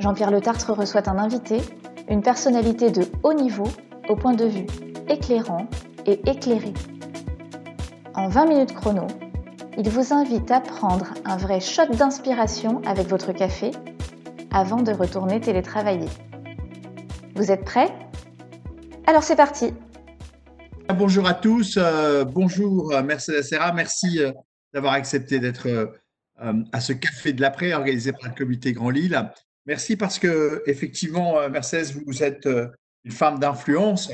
[0.00, 1.58] Jean-Pierre Le Tartre reçoit un invité,
[2.08, 3.68] une personnalité de haut niveau
[4.08, 4.66] au point de vue
[5.08, 5.68] éclairant
[6.06, 6.72] et éclairé.
[8.14, 9.06] En 20 minutes chrono,
[9.76, 13.72] il vous invite à prendre un vrai shot d'inspiration avec votre café
[14.52, 16.08] avant de retourner télétravailler.
[17.34, 17.92] Vous êtes prêts?
[19.06, 19.72] Alors c'est parti
[20.96, 24.32] Bonjour à tous, euh, bonjour euh, Mercedes Serra, merci euh,
[24.72, 25.92] d'avoir accepté d'être
[26.72, 29.28] à ce café de l'après organisé par le comité Grand Lille.
[29.68, 32.48] Merci parce que effectivement, Mercedes, vous êtes
[33.04, 34.10] une femme d'influence.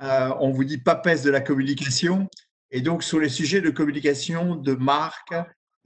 [0.00, 2.28] on vous dit papesse de la communication.
[2.72, 5.32] Et donc, sur les sujets de communication, de marque,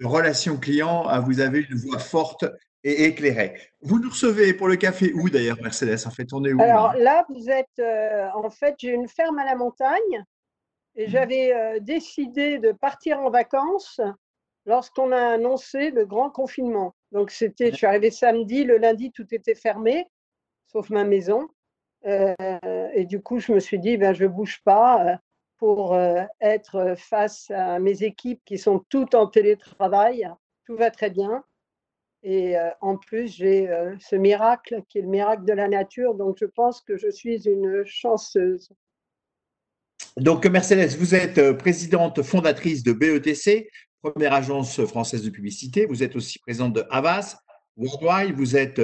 [0.01, 2.47] de relations clients, vous avez une voix forte
[2.83, 3.61] et éclairée.
[3.83, 6.06] Vous nous recevez pour le café où d'ailleurs, Mercedes?
[6.06, 7.83] En fait, on est où Alors là, vous êtes,
[8.34, 10.25] en fait, j'ai une ferme à la montagne
[10.97, 11.11] et mmh.
[11.11, 14.00] j'avais décidé de partir en vacances
[14.65, 16.95] lorsqu'on a annoncé le grand confinement.
[17.15, 20.05] Donc, c'était, je suis arrivée samedi, le lundi, tout était fermé,
[20.67, 21.48] sauf ma maison.
[22.05, 25.19] et du coup, je me suis dit, ben, je ne bouge pas
[25.56, 25.97] pour
[26.41, 30.29] être face à mes équipes qui sont toutes en télétravail.
[30.67, 31.43] Tout va très bien.
[32.23, 36.15] Et en plus, j'ai ce miracle qui est le miracle de la nature.
[36.15, 38.69] Donc, je pense que je suis une chanceuse.
[40.17, 43.69] Donc, Mercedes, vous êtes euh, présidente fondatrice de BETC,
[44.10, 45.86] première agence française de publicité.
[45.86, 47.38] Vous êtes aussi présidente de Havas,
[47.77, 48.36] Worldwide.
[48.36, 48.80] Vous, êtes,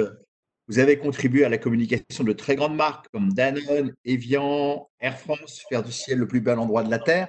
[0.67, 5.63] vous avez contribué à la communication de très grandes marques comme Danone, Evian, Air France,
[5.69, 7.27] faire du ciel le plus bel endroit de la Terre.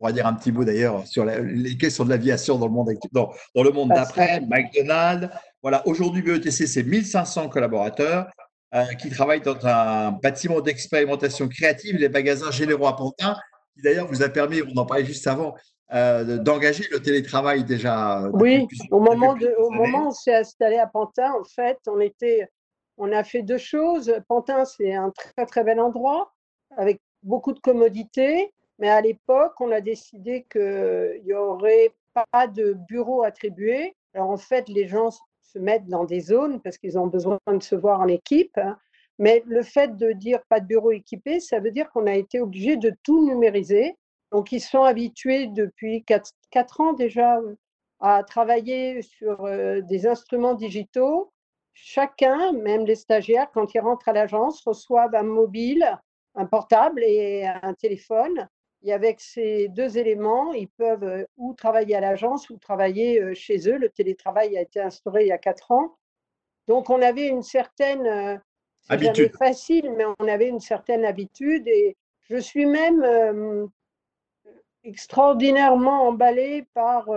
[0.00, 2.90] On va dire un petit mot d'ailleurs sur les questions de l'aviation dans le monde,
[3.12, 5.28] dans, dans le monde d'après, McDonald's.
[5.62, 8.26] Voilà, aujourd'hui, BETC, c'est 1500 collaborateurs.
[8.74, 13.36] Euh, qui travaille dans un bâtiment d'expérimentation créative, les magasins généraux à Pantin,
[13.72, 15.54] qui d'ailleurs vous a permis, on en parlait juste avant,
[15.92, 18.28] euh, d'engager le télétravail déjà.
[18.32, 22.00] Oui, au moment, de, au moment où on s'est installé à Pantin, en fait, on,
[22.00, 22.48] était,
[22.96, 24.14] on a fait deux choses.
[24.28, 26.32] Pantin, c'est un très très bel endroit
[26.76, 31.94] avec beaucoup de commodités, mais à l'époque, on a décidé qu'il n'y aurait
[32.32, 33.94] pas de bureau attribué.
[34.14, 35.10] Alors en fait, les gens
[35.42, 38.56] se mettre dans des zones parce qu'ils ont besoin de se voir en équipe.
[38.58, 38.76] Hein.
[39.18, 42.40] Mais le fait de dire pas de bureau équipé, ça veut dire qu'on a été
[42.40, 43.96] obligé de tout numériser.
[44.32, 47.54] Donc, ils sont habitués depuis 4, ans déjà euh,
[48.00, 51.32] à travailler sur euh, des instruments digitaux.
[51.72, 55.98] Chacun, même les stagiaires, quand ils rentrent à l'agence, reçoivent un mobile,
[56.34, 58.48] un portable et un téléphone.
[58.84, 63.34] Et avec ces deux éléments, ils peuvent euh, ou travailler à l'agence ou travailler euh,
[63.34, 63.78] chez eux.
[63.78, 65.96] Le télétravail a été instauré il y a quatre ans.
[66.68, 68.40] Donc, on avait une certaine
[68.88, 69.34] habitude.
[69.36, 71.66] facile, mais on avait une certaine habitude.
[71.66, 73.70] Et je suis même
[74.84, 77.08] extraordinairement emballée par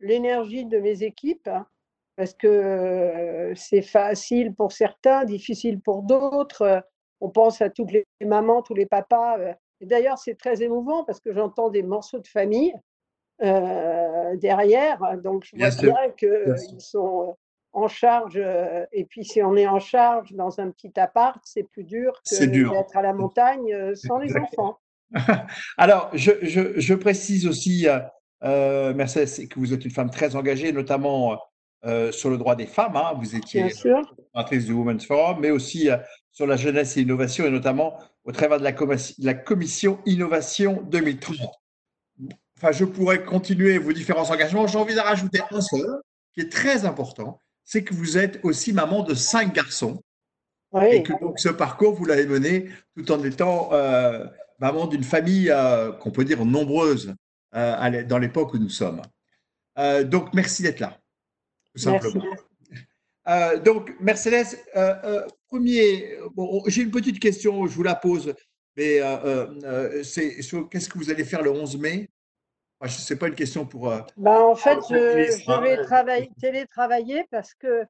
[0.00, 1.66] l'énergie de mes équipes, hein,
[2.16, 6.84] parce que c'est facile pour certains, difficile pour d'autres.
[7.20, 9.36] On pense à toutes les mamans, tous les papas
[9.86, 12.74] d'ailleurs, c'est très émouvant parce que j'entends des morceaux de famille
[13.42, 15.18] euh, derrière.
[15.22, 17.36] Donc, je vois bien, qu'ils sont
[17.72, 18.36] en charge.
[18.36, 22.20] Euh, et puis, si on est en charge dans un petit appart, c'est plus dur
[22.28, 24.78] que d'être à la montagne euh, sans les enfants.
[25.76, 27.86] Alors, je, précise aussi,
[28.42, 31.38] Mercedes, que vous êtes une femme très engagée, notamment
[32.10, 32.96] sur le droit des femmes.
[32.96, 33.14] Hein.
[33.18, 35.88] Vous étiez fondatrice du Women's Forum, mais aussi
[36.30, 38.64] sur la jeunesse et l'innovation, et notamment au travers de
[39.18, 41.36] la, commission Innovation 2030.
[42.56, 44.66] Enfin, je pourrais continuer vos différents engagements.
[44.66, 46.00] J'ai envie d'en rajouter un seul,
[46.32, 50.02] qui est très important, c'est que vous êtes aussi maman de cinq garçons.
[50.90, 54.24] Et que donc ce parcours, vous l'avez mené tout en étant euh,
[54.62, 57.14] maman d'une famille euh, qu'on peut dire nombreuse
[57.54, 59.02] euh, dans l'époque où nous sommes.
[60.04, 60.98] donc, merci d'être là,
[61.74, 62.24] tout simplement.
[63.64, 64.56] donc, Mercedes,
[65.48, 68.34] premier, bon, j'ai une petite question, je vous la pose,
[68.76, 70.36] mais euh, euh, c'est
[70.70, 72.08] qu'est-ce que vous allez faire le 11 mai?
[72.88, 73.90] Ce n'est pas une question pour.
[73.90, 74.94] Euh, ben, en fait, je,
[75.60, 77.84] vais travailler, télétravailler parce que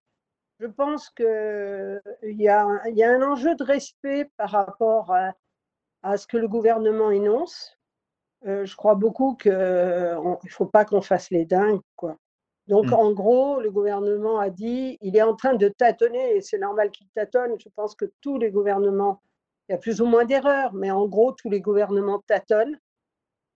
[0.61, 5.33] je pense qu'il y, a, y a un enjeu de respect par rapport à,
[6.17, 7.79] ce que le gouvernement énonce.
[8.45, 11.81] je crois beaucoup qu'il ne faut pas qu'on fasse les dingues.
[11.97, 12.17] Quoi.
[12.69, 12.95] Donc, mmh.
[12.95, 16.91] en gros, le gouvernement a dit, il est en train de tâtonner, et c'est normal
[16.91, 17.57] qu'il tâtonne.
[17.59, 19.21] Je pense que tous les gouvernements,
[19.69, 22.79] il y a plus ou moins d'erreurs, mais en gros, tous les gouvernements tâtonnent.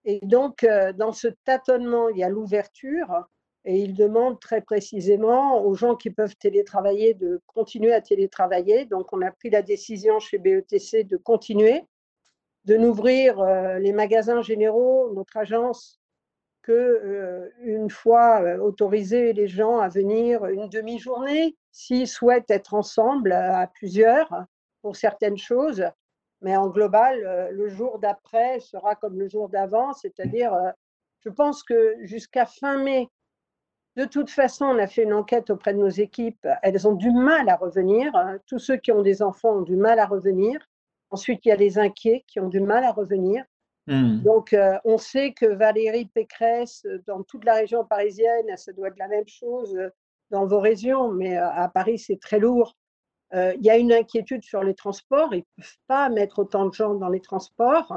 [0.04, 3.26] Et donc, euh, dans ce tâtonnement, il y a l'ouverture,
[3.64, 8.86] et il demande très précisément aux gens qui peuvent télétravailler de continuer à télétravailler.
[8.86, 11.84] Donc, on a pris la décision chez BETC de continuer,
[12.66, 16.00] de n'ouvrir euh, les magasins généraux, notre agence,
[16.62, 22.74] que euh, une fois euh, autorisé les gens à venir une demi-journée, s'ils souhaitent être
[22.74, 24.46] ensemble à plusieurs
[24.82, 25.84] pour certaines choses.
[26.42, 30.54] Mais en global, le jour d'après sera comme le jour d'avant, c'est-à-dire,
[31.20, 33.08] je pense que jusqu'à fin mai,
[33.96, 36.46] de toute façon, on a fait une enquête auprès de nos équipes.
[36.62, 38.12] Elles ont du mal à revenir.
[38.46, 40.60] Tous ceux qui ont des enfants ont du mal à revenir.
[41.10, 43.44] Ensuite, il y a les inquiets qui ont du mal à revenir.
[43.86, 44.18] Hmm.
[44.22, 48.88] Donc, euh, on sait que Valérie Pécresse, euh, dans toute la région parisienne, ça doit
[48.88, 49.90] être la même chose euh,
[50.30, 52.76] dans vos régions, mais à Paris, c'est très lourd.
[53.32, 55.32] Il y a une inquiétude sur les transports.
[55.34, 57.94] Ils ne peuvent pas mettre autant de gens dans les transports.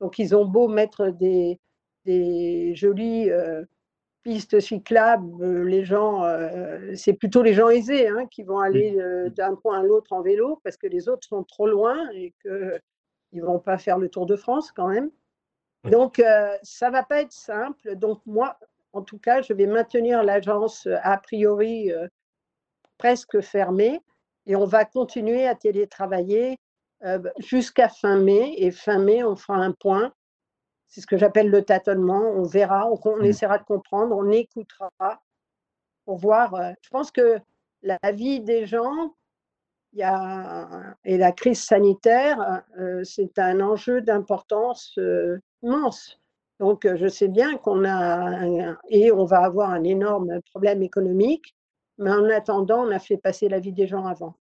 [0.00, 1.58] Donc, ils ont beau mettre des,
[2.04, 3.30] des jolies
[4.22, 8.98] pistes cyclables, euh, les gens, euh, c'est plutôt les gens aisés hein, qui vont aller
[8.98, 12.32] euh, d'un point à l'autre en vélo parce que les autres sont trop loin et
[12.42, 12.80] qu'ils
[13.32, 15.10] ne vont pas faire le Tour de France quand même.
[15.84, 16.22] Donc,
[16.62, 17.96] ça ne va pas être simple.
[17.96, 18.56] Donc, moi,
[18.92, 21.90] en tout cas, je vais maintenir l'agence a priori
[22.98, 24.00] presque fermée
[24.46, 26.56] et on va continuer à télétravailler
[27.38, 28.54] jusqu'à fin mai.
[28.58, 30.12] Et fin mai, on fera un point
[30.92, 32.20] c'est ce que j'appelle le tâtonnement.
[32.20, 33.24] On verra, on, mmh.
[33.24, 34.92] essaiera de comprendre, on écoutera
[36.04, 36.54] pour voir.
[36.54, 37.38] Euh, je pense que
[37.82, 39.14] la vie des gens
[39.94, 46.18] il y a, et la crise sanitaire, euh, c'est un enjeu d'importance euh, immense.
[46.60, 51.56] Donc, je sais bien qu'on a, et on va avoir un énorme problème économique,
[51.98, 54.36] mais en attendant, on a fait passer la vie des gens avant.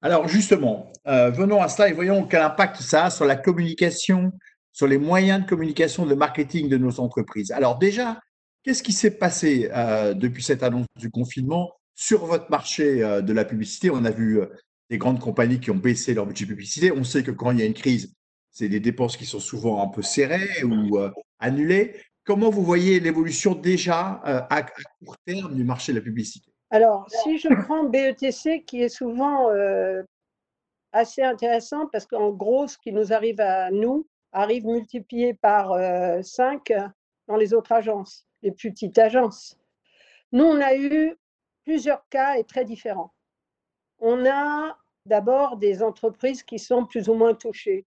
[0.00, 4.32] Alors, justement, venons à cela et voyons quel impact ça a sur la communication
[4.76, 7.50] sur les moyens de communication, de marketing de nos entreprises.
[7.50, 8.20] Alors déjà,
[8.62, 13.32] qu'est-ce qui s'est passé euh, depuis cette annonce du confinement sur votre marché euh, de
[13.32, 13.88] la publicité?
[13.88, 14.46] On a vu euh,
[14.90, 16.92] des grandes compagnies qui ont baissé leur budget publicité.
[16.92, 18.12] On sait que quand il y a une crise,
[18.50, 20.98] c'est des dépenses qui sont souvent un peu serrées ou
[21.38, 21.96] annulées.
[22.24, 26.50] Comment vous voyez l'évolution déjà à, court terme du marché de la publicité?
[26.70, 29.48] Alors, si je prends BETC, qui est souvent
[30.92, 34.06] assez intéressant, parce qu'en gros, ce qui nous arrive à nous,
[34.36, 35.72] arrive multiplié par
[36.22, 36.88] 5 euh,
[37.26, 39.58] dans les autres agences, les plus petites agences.
[40.32, 41.16] Nous, on a eu
[41.64, 43.14] plusieurs cas et très différents.
[43.98, 47.86] On a d'abord des entreprises qui sont plus ou moins touchées.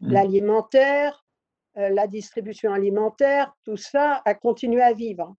[0.00, 0.12] Mmh.
[0.12, 1.26] L'alimentaire,
[1.76, 5.34] euh, la distribution alimentaire, tout ça a continué à vivre.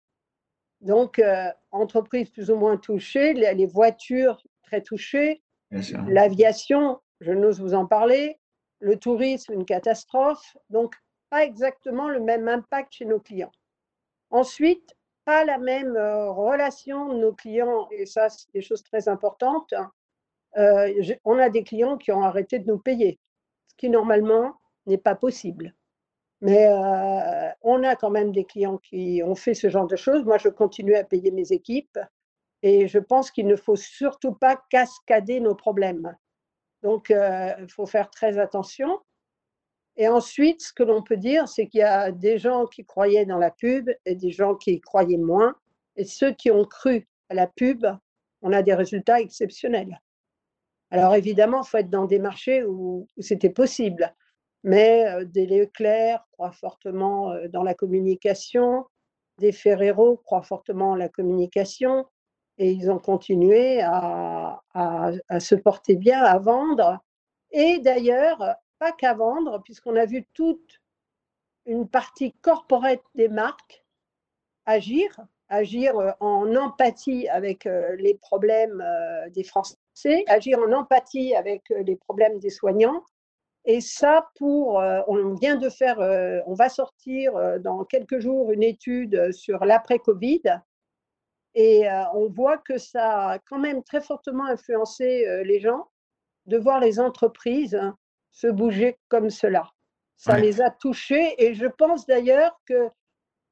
[0.82, 5.42] Donc, euh, entreprises plus ou moins touchées, les voitures très touchées,
[6.08, 8.38] l'aviation, je n'ose vous en parler,
[8.84, 10.58] le tourisme, une catastrophe.
[10.70, 10.96] Donc,
[11.30, 13.52] pas exactement le même impact chez nos clients.
[14.30, 14.96] Ensuite,
[15.26, 19.74] pas la même euh, relation nos clients, et ça, c'est des choses très importantes.
[20.58, 23.20] Euh, on a des clients qui ont arrêté de nous payer,
[23.68, 24.54] ce qui normalement
[24.86, 25.74] n'est pas possible.
[26.42, 30.26] Mais euh, on a quand même des clients qui ont fait ce genre de choses.
[30.26, 31.98] Moi, je continue à payer mes équipes
[32.62, 36.14] et je pense qu'il ne faut surtout pas cascader nos problèmes.
[36.84, 39.00] Donc, euh, il faut faire très attention.
[39.96, 43.26] Et ensuite, ce que l'on peut dire, c'est qu'il y a des gens qui croyaient
[43.26, 45.56] dans la pub et des gens qui croyaient moins.
[45.96, 47.86] Et ceux qui ont cru à la pub,
[48.42, 50.02] on a des résultats exceptionnels.
[50.92, 54.14] Alors évidemment, il faut être dans des marchés où, c'était possible.
[54.64, 58.86] Mais euh, des Leclerc croient fortement euh, dans la communication,
[59.40, 62.06] des Ferrero croient fortement en la communication,
[62.58, 64.62] et ils ont continué à,
[65.40, 67.00] se porter bien, à vendre.
[67.52, 70.82] Et d'ailleurs, pas qu'à vendre, puisqu'on a vu toute
[71.66, 73.84] une partie corporate des marques
[74.66, 75.18] agir,
[75.50, 81.64] agir euh, en empathie avec euh, les problèmes euh, des Français, agir en empathie avec
[81.70, 83.04] les problèmes des soignants.
[83.66, 85.98] Et ça, pour, on vient de faire,
[86.48, 87.32] on va sortir
[87.62, 90.42] dans quelques jours une étude sur l'après-Covid
[91.56, 95.88] et euh, on voit que ça a quand même très fortement influencé euh, les gens
[96.46, 97.80] de voir les entreprises
[98.32, 99.70] se bouger comme cela.
[100.18, 102.90] Ça les a touchés et je pense d'ailleurs que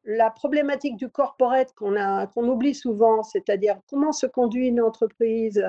[0.04, 1.94] la problématique du corporate qu'on
[2.34, 5.64] qu'on oublie souvent, c'est-à-dire comment se conduit une entreprise,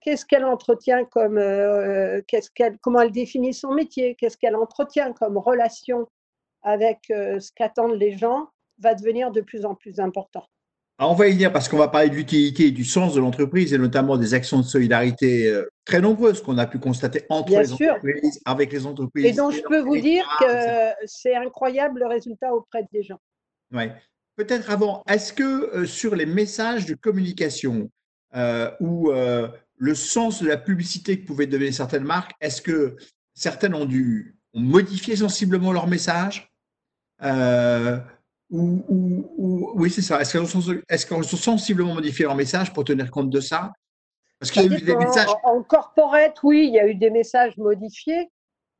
[0.00, 5.38] qu'est-ce qu'elle entretient comme, euh, qu'elle, comment elle définit son métier, qu'est-ce qu'elle entretient comme
[5.38, 6.08] relation
[6.62, 10.46] avec ce qu'attendent les gens, va devenir de plus en plus important.
[10.98, 13.74] On va y venir parce qu'on va parler de l'utilité et du sens de l'entreprise
[13.74, 17.72] et notamment des actions de solidarité euh, très nombreuses qu'on a pu constater entre les
[17.72, 19.24] entreprises, avec les entreprises.
[19.24, 20.46] Et donc, je peux vous dire que
[21.06, 23.18] c'est incroyable le résultat auprès des gens.
[23.72, 23.84] Oui.
[24.36, 27.90] Peut-être avant, est-ce que euh, sur les messages de communication
[28.36, 29.10] euh, ou
[29.76, 32.96] le sens de la publicité que pouvaient donner certaines marques, est-ce que
[33.34, 36.52] certaines ont dû ont modifié sensiblement leur message?
[38.54, 40.20] Ou, oui, c'est ça.
[40.20, 40.32] Est-ce
[41.06, 43.72] qu'elles ont, sensiblement modifié leur message pour tenir compte de ça?
[44.38, 45.28] Parce qu'il y a eu des messages.
[45.42, 48.30] En, corporate, oui, il y a eu des messages modifiés.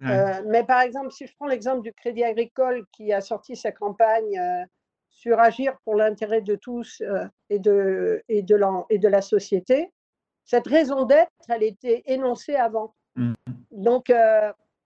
[0.02, 3.73] Euh, mais par exemple, si je prends l'exemple du Crédit Agricole qui a sorti sa
[3.73, 4.64] campagne euh,
[5.09, 9.23] sur agir pour l'intérêt de tous euh, et, de, et, de la, et de la
[9.23, 9.90] société,
[10.45, 12.95] cette raison d'être, elle était énoncée avant.
[13.16, 13.33] Mmh.
[13.71, 14.12] Donc,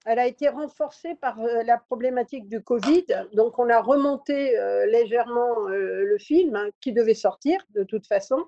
[0.07, 3.05] elle a été renforcée par euh, la problématique du Covid.
[3.35, 8.07] Donc, on a remonté euh, légèrement euh, le film hein, qui devait sortir de toute
[8.07, 8.45] façon.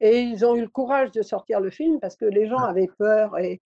[0.00, 2.70] Et ils ont eu le courage de sortir le film parce que les gens ah.
[2.70, 3.38] avaient peur.
[3.38, 3.60] Et,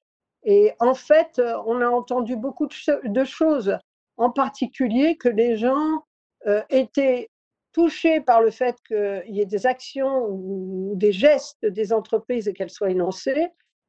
[0.43, 3.77] et en fait, on a entendu beaucoup de, choses,
[4.17, 6.03] en particulier que les gens
[6.69, 7.29] étaient
[7.73, 12.53] touchés par le fait qu'il y ait des actions ou des gestes des entreprises et
[12.53, 13.47] qu'elles soient énoncées,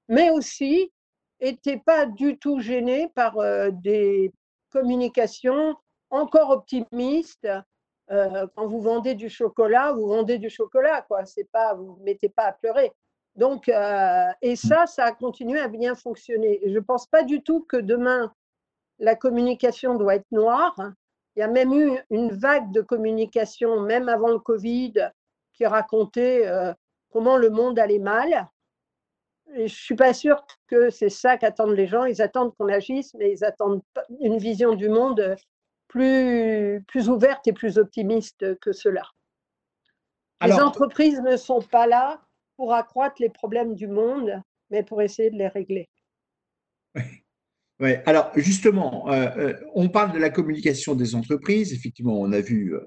[0.09, 0.91] mais aussi
[1.41, 4.33] n'était pas du tout gêné par euh, des
[4.71, 5.77] communications
[6.11, 7.49] encore optimistes.
[8.11, 11.25] Euh, quand vous vendez du chocolat, vous vendez du chocolat, quoi.
[11.27, 12.93] C'est pas, vous ne mettez pas à pleurer.
[13.37, 16.61] Donc, euh, et ça, ça a continué à bien fonctionner.
[16.65, 18.33] je ne pense pas du tout que demain,
[18.99, 20.75] la communication doit être noire.
[21.37, 24.95] Il y a même eu une vague de communication, même avant le Covid,
[25.53, 26.51] qui racontait
[27.11, 28.49] comment le monde allait mal
[29.55, 32.05] je ne suis pas sûre que c'est ça qu'attendent les gens.
[32.05, 33.83] Ils attendent qu'on agisse, mais ils attendent
[34.21, 35.37] une vision du monde
[35.89, 39.03] plus, plus ouverte et plus optimiste que cela.
[40.45, 42.21] les entreprises ne sont pas là
[42.57, 45.89] pour accroître les problèmes du monde, mais pour essayer de les régler.
[47.81, 47.93] Oui.
[48.07, 51.73] Alors justement, euh, euh, on parle de la communication des entreprises.
[51.73, 52.81] Effectivement, on a vu euh,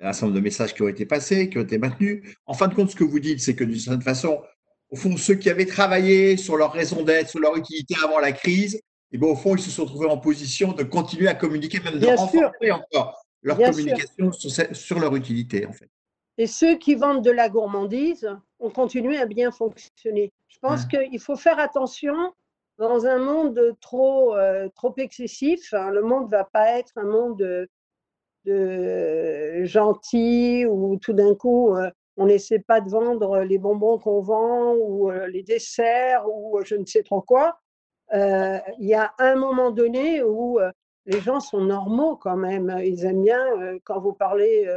[0.00, 2.36] un certain nombre de messages qui ont été passés, qui ont été maintenus.
[2.44, 4.42] En fin de compte, ce que vous dites, c'est que d'une certaine façon,
[4.90, 8.32] au fond, ceux qui avaient travaillé sur leur raison d'être, sur leur utilité avant la
[8.32, 8.80] crise,
[9.12, 11.98] et bien, au fond, ils se sont trouvés en position de continuer à communiquer, même
[11.98, 14.32] de renforcer encore leur communication
[14.72, 15.88] sur, leur utilité, en fait.
[16.38, 18.28] Et ceux qui vendent de la gourmandise
[18.58, 20.32] ont continué à bien fonctionner.
[20.48, 22.14] Je pense qu'il faut faire attention
[22.78, 25.72] dans un monde trop, euh, trop excessif.
[25.72, 25.90] Hein.
[25.90, 27.68] le monde ne va pas être un monde de,
[28.44, 34.20] de gentil où tout d'un coup, euh, on n'essaie pas de vendre les bonbons qu'on
[34.20, 37.58] vend ou euh, les desserts ou euh, je ne sais trop quoi.
[38.14, 40.58] Euh, il y a un moment donné où
[41.06, 42.74] les gens sont normaux quand même.
[42.84, 43.44] Ils aiment bien
[43.84, 44.68] quand vous parlez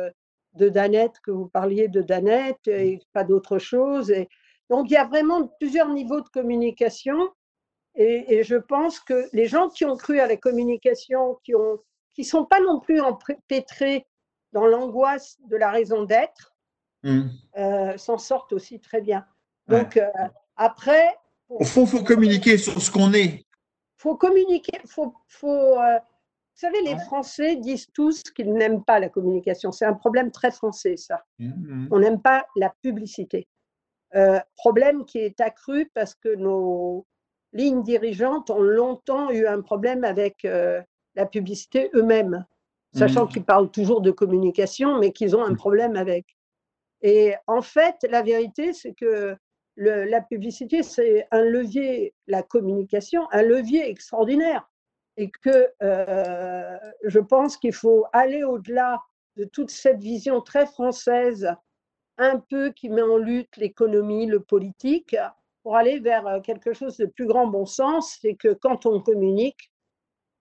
[0.54, 4.10] de Danette, que vous parliez de Danette et pas d'autre chose.
[4.12, 4.28] Et
[4.70, 7.30] donc il y a vraiment plusieurs niveaux de communication.
[7.96, 11.76] Et, je pense que les gens qui ont cru à la communication, qui ne
[12.14, 14.08] qui sont pas non plus empêtrés
[14.54, 16.56] dans l'angoisse de la raison d'être,
[17.04, 17.22] Mmh.
[17.58, 19.26] Euh, s'en sortent aussi très bien.
[19.68, 20.10] Donc, euh,
[20.56, 21.16] après.
[21.48, 23.26] Au fond, il faut communiquer sur ce qu'on est.
[23.26, 23.46] Il
[23.98, 24.80] faut communiquer.
[24.86, 29.72] Faut, faut, euh, vous savez, les Français disent tous qu'ils n'aiment pas la communication.
[29.72, 31.24] C'est un problème très français, ça.
[31.40, 31.88] Mmh, mmh.
[31.92, 33.48] On n'aime pas la publicité.
[34.56, 37.06] problème qui est accru parce que nos
[37.54, 40.44] lignes dirigeantes ont longtemps eu un problème avec
[41.16, 42.46] la publicité eux-mêmes,
[42.96, 46.26] sachant qu'ils parlent toujours de communication, mais qu'ils ont un problème avec.
[47.02, 49.38] Et en fait, la vérité, c'est que
[49.78, 54.70] la publicité, c'est un levier, la communication, un levier extraordinaire.
[55.16, 59.02] Et que euh, je pense qu'il faut aller au-delà
[59.36, 61.54] de toute cette vision très française,
[62.18, 65.16] un peu qui met en lutte l'économie, le politique,
[65.64, 69.72] pour aller vers quelque chose de plus grand bon sens, c'est que quand on communique,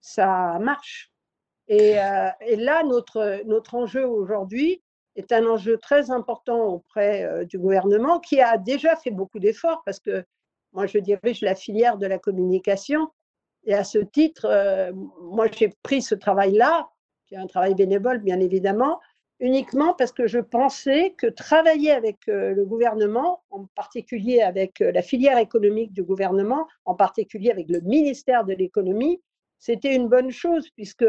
[0.01, 1.13] ça marche.
[1.69, 4.83] Et, euh, et là, notre, notre enjeu aujourd'hui,
[5.19, 9.83] est un enjeu très important auprès euh, du gouvernement qui a déjà fait beaucoup d'efforts
[9.85, 10.25] parce que
[10.73, 13.09] moi, je dirige la filière de la communication
[13.65, 16.89] et à ce titre, euh, moi, j'ai pris ce travail-là,
[17.27, 19.01] qui est un travail bénévole, bien évidemment,
[19.41, 25.03] uniquement parce que je pensais que travailler avec euh, le gouvernement, en particulier avec la
[25.03, 29.21] filière économique du gouvernement, en particulier avec le ministère de l'économie,
[29.59, 31.07] c'était une bonne chose puisque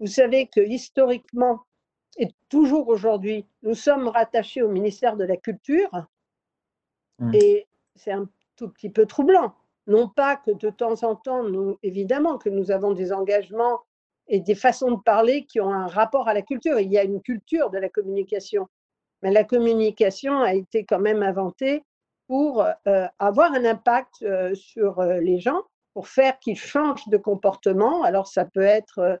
[0.00, 1.60] vous savez que historiquement,
[2.18, 6.06] et toujours aujourd'hui, nous sommes rattachés au ministère de la Culture
[7.18, 7.30] mmh.
[7.34, 9.54] et c'est un tout petit peu troublant.
[9.86, 13.80] Non pas que de temps en temps, nous, évidemment, que nous avons des engagements
[14.28, 16.78] et des façons de parler qui ont un rapport à la culture.
[16.78, 18.68] Il y a une culture de la communication.
[19.22, 21.84] mais la communication a été quand même inventée
[22.28, 27.16] pour euh, avoir un impact euh, sur euh, les gens, pour faire qu'ils changent de
[27.16, 28.04] comportement.
[28.04, 29.18] Alors ça peut être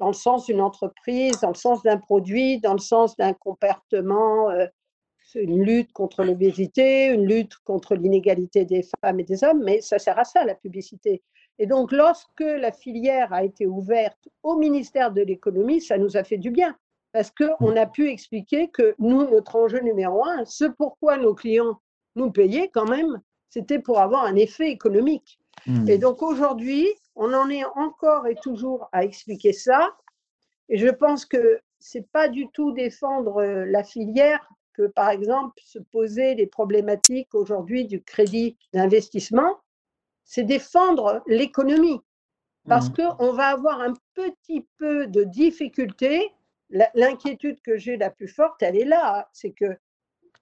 [0.00, 4.48] dans le sens d'une entreprise, dans le sens d'un produit, dans le sens d'un comportement,
[5.34, 9.98] une lutte contre l'obésité, une lutte contre l'inégalité des femmes et des hommes, mais ça
[9.98, 11.22] sert à ça, la publicité.
[11.58, 16.24] Et donc, lorsque la filière a été ouverte au ministère de l'économie, ça nous a
[16.24, 16.74] fait du bien,
[17.12, 21.78] parce qu'on a pu expliquer que nous, notre enjeu numéro un, ce pourquoi nos clients
[22.16, 25.39] nous payaient quand même, c'était pour avoir un effet économique.
[25.66, 25.88] Hmm.
[25.88, 29.96] Et donc aujourd'hui, on en est encore et toujours à expliquer ça.
[30.68, 35.60] Et je pense que c'est pas du tout défendre euh, la filière que, par exemple,
[35.64, 39.58] se poser les problématiques aujourd'hui du crédit d'investissement,
[40.24, 42.00] c'est défendre l'économie.
[42.68, 42.94] Parce mmh.
[42.94, 46.30] qu'on va avoir un petit peu de difficulté.
[46.94, 49.28] L'inquiétude que j'ai la plus forte, elle est là.
[49.32, 49.76] C'est que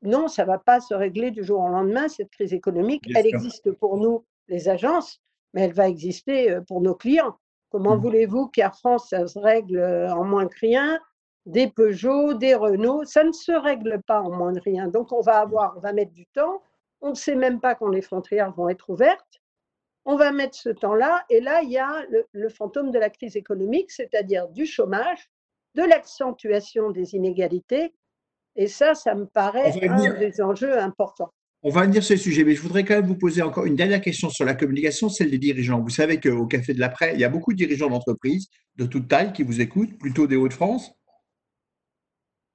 [0.02, 3.04] non, ça ne va pas se régler du jour au lendemain, cette crise économique.
[3.14, 5.20] elle existe pour nous, les agences,
[5.54, 7.38] mais elle va exister euh, pour nos clients.
[7.70, 8.00] Comment mmh.
[8.00, 10.98] voulez-vous qu'Air France, ça se règle euh, en moins que rien?
[11.46, 14.88] Des Peugeot, des Renault, ça ne se règle pas en moins de rien.
[14.88, 16.62] Donc on va avoir, on va mettre du temps.
[17.00, 19.40] On ne sait même pas quand les frontières vont être ouvertes.
[20.04, 22.02] On va mettre ce temps-là, et là il y a
[22.32, 25.30] le, fantôme de la crise économique, c'est-à-dire du chômage,
[25.74, 27.94] de l'accentuation des inégalités.
[28.56, 31.32] Et ça, ça me paraît un des enjeux importants.
[31.62, 33.74] On va venir sur ce sujet, mais je voudrais quand même vous poser encore une
[33.74, 35.80] dernière question sur la communication, celle des dirigeants.
[35.80, 39.08] Vous savez qu'au Café de l'après, il y a beaucoup de dirigeants d'entreprises de toute
[39.08, 40.92] taille qui vous écoutent, plutôt des Hauts-de-France.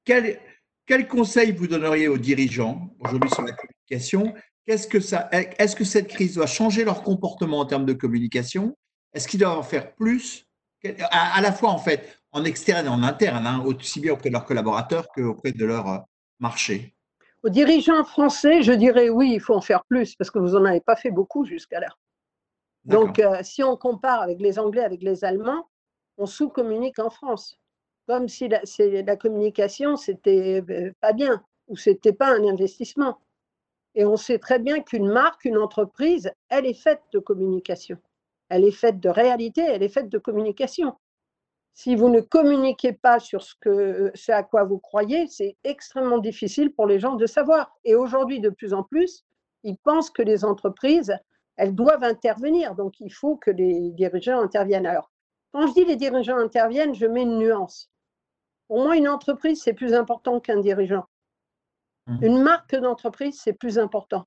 [0.05, 0.39] Quel,
[0.86, 4.33] quel, conseil vous donneriez aux dirigeants aujourd'hui sur la communication?
[4.67, 4.88] Est-ce
[5.75, 8.77] que cette crise doit changer leur comportement en termes de communication?
[9.13, 10.48] Est-ce qu'ils doivent en faire plus
[11.12, 14.33] à, la fois en fait en externe et en interne, hein, aussi bien auprès de
[14.33, 15.98] leurs collaborateurs qu'auprès de leur euh,
[16.39, 16.92] marché?
[17.43, 20.65] Aux dirigeants français, je dirais oui, il faut en faire plus parce que vous n'en
[20.65, 21.89] avez pas fait beaucoup jusqu'à là.
[22.85, 25.67] Donc, euh, si on compare avec les Anglais, avec les Allemands,
[26.17, 27.58] on sous-communique en France
[28.08, 33.19] comme si la, la communication, c'était euh, pas bien ou c'était pas un investissement.
[33.95, 37.97] Et on sait très bien qu'une marque, une entreprise, elle est faite de communication.
[38.49, 40.95] Elle est faite de réalité, elle est faite de communication.
[41.73, 46.19] Si vous ne communiquez pas sur ce, que, ce à quoi vous croyez, c'est extrêmement
[46.19, 47.75] difficile pour les gens de savoir.
[47.83, 49.25] Et aujourd'hui, de plus en plus,
[49.63, 51.17] ils pensent que les entreprises,
[51.55, 52.75] elles doivent intervenir.
[52.75, 54.86] Donc, il faut que les dirigeants interviennent.
[54.86, 55.12] Alors,
[55.51, 57.89] quand je dis les dirigeants interviennent, je mets une nuance.
[58.67, 61.05] Pour moi, une entreprise, c'est plus important qu'un dirigeant.
[62.05, 62.23] Mmh.
[62.23, 64.25] Une marque d'entreprise, c'est plus important.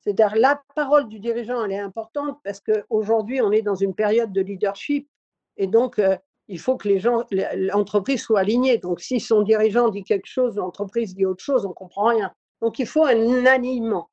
[0.00, 4.32] C'est-à-dire la parole du dirigeant, elle est importante parce qu'aujourd'hui, on est dans une période
[4.32, 5.08] de leadership
[5.56, 6.16] et donc euh,
[6.48, 8.78] il faut que les gens, l'entreprise soit alignée.
[8.78, 12.32] Donc si son dirigeant dit quelque chose, l'entreprise dit autre chose, on ne comprend rien.
[12.60, 14.10] Donc il faut un alignement.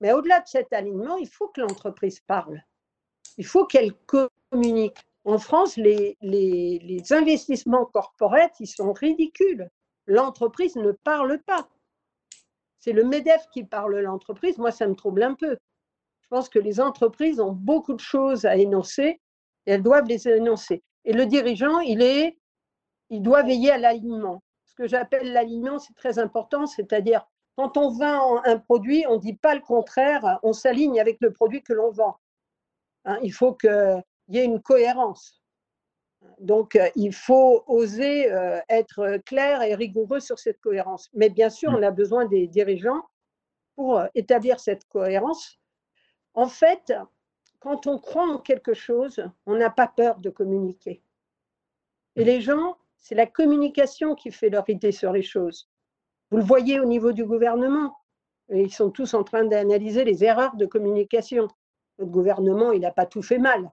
[0.00, 2.62] Mais au-delà de cet alignement, il faut que l'entreprise parle.
[3.36, 4.96] Il faut qu'elle communique.
[5.24, 6.16] En France, les,
[7.10, 9.68] investissements corporels, ils sont ridicules.
[10.06, 11.68] L'entreprise ne parle pas.
[12.78, 14.56] C'est le MEDEF qui parle l'entreprise.
[14.58, 15.56] Moi, ça me trouble un peu.
[16.20, 19.20] Je pense que les entreprises ont beaucoup de choses à énoncer
[19.66, 20.84] et elles doivent les énoncer.
[21.06, 22.36] Et le dirigeant, il, est,
[23.08, 24.42] il doit veiller à l'alignement.
[24.64, 29.20] Ce que j'appelle l'alignement, c'est très important, c'est-à-dire quand on vend un produit, on ne
[29.20, 32.16] dit pas le contraire, on s'aligne avec le produit que l'on vend.
[33.06, 33.96] Hein, il faut que
[34.28, 35.40] il y ait une cohérence.
[36.40, 41.08] Donc, euh, il faut oser euh, être clair et rigoureux sur cette cohérence.
[41.14, 43.02] Mais bien sûr, on a besoin des dirigeants
[43.76, 45.58] pour euh, établir cette cohérence.
[46.34, 46.92] En fait,
[47.60, 51.02] quand on croit en quelque chose, on n'a pas peur de communiquer.
[52.16, 55.68] Et les gens, c'est la communication qui fait leur idée sur les choses.
[56.30, 57.96] Vous le voyez au niveau du gouvernement.
[58.48, 61.48] Ils sont tous en train d'analyser les erreurs de communication.
[61.98, 63.70] Le gouvernement, il n'a pas tout fait mal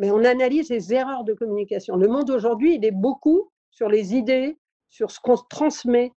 [0.00, 1.94] mais on analyse les erreurs de communication.
[1.94, 6.14] Le monde aujourd'hui, il est beaucoup sur les idées, sur ce qu'on transmet.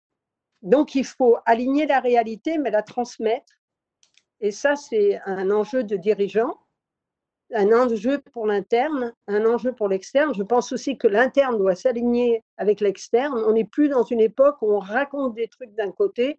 [0.62, 3.53] Donc, il faut aligner la réalité, mais la transmettre.
[4.40, 6.61] Et ça, c'est un enjeu de dirigeant,
[7.55, 10.33] un enjeu pour l'interne, un enjeu pour l'externe.
[10.35, 13.35] Je pense aussi que l'interne doit s'aligner avec l'externe.
[13.47, 16.38] On n'est plus dans une époque où on raconte des trucs d'un côté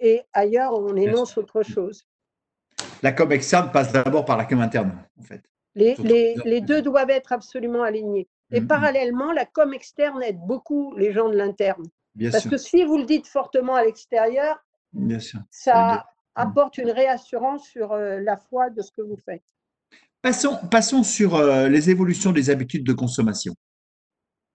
[0.00, 2.06] et ailleurs, on énonce autre chose.
[3.02, 5.42] La com externe passe d'abord par la com interne, en fait.
[5.74, 8.28] Les, deux doivent être absolument alignés.
[8.50, 8.66] Et mm-hmm.
[8.66, 11.84] parallèlement, la com externe aide beaucoup les gens de l'interne.
[12.32, 14.64] Parce que si vous le dites fortement à l'extérieur,
[15.50, 19.42] ça apporte une réassurance sur euh, la foi de ce que vous faites.
[20.22, 23.54] Passons, passons sur euh, les évolutions des habitudes de consommation.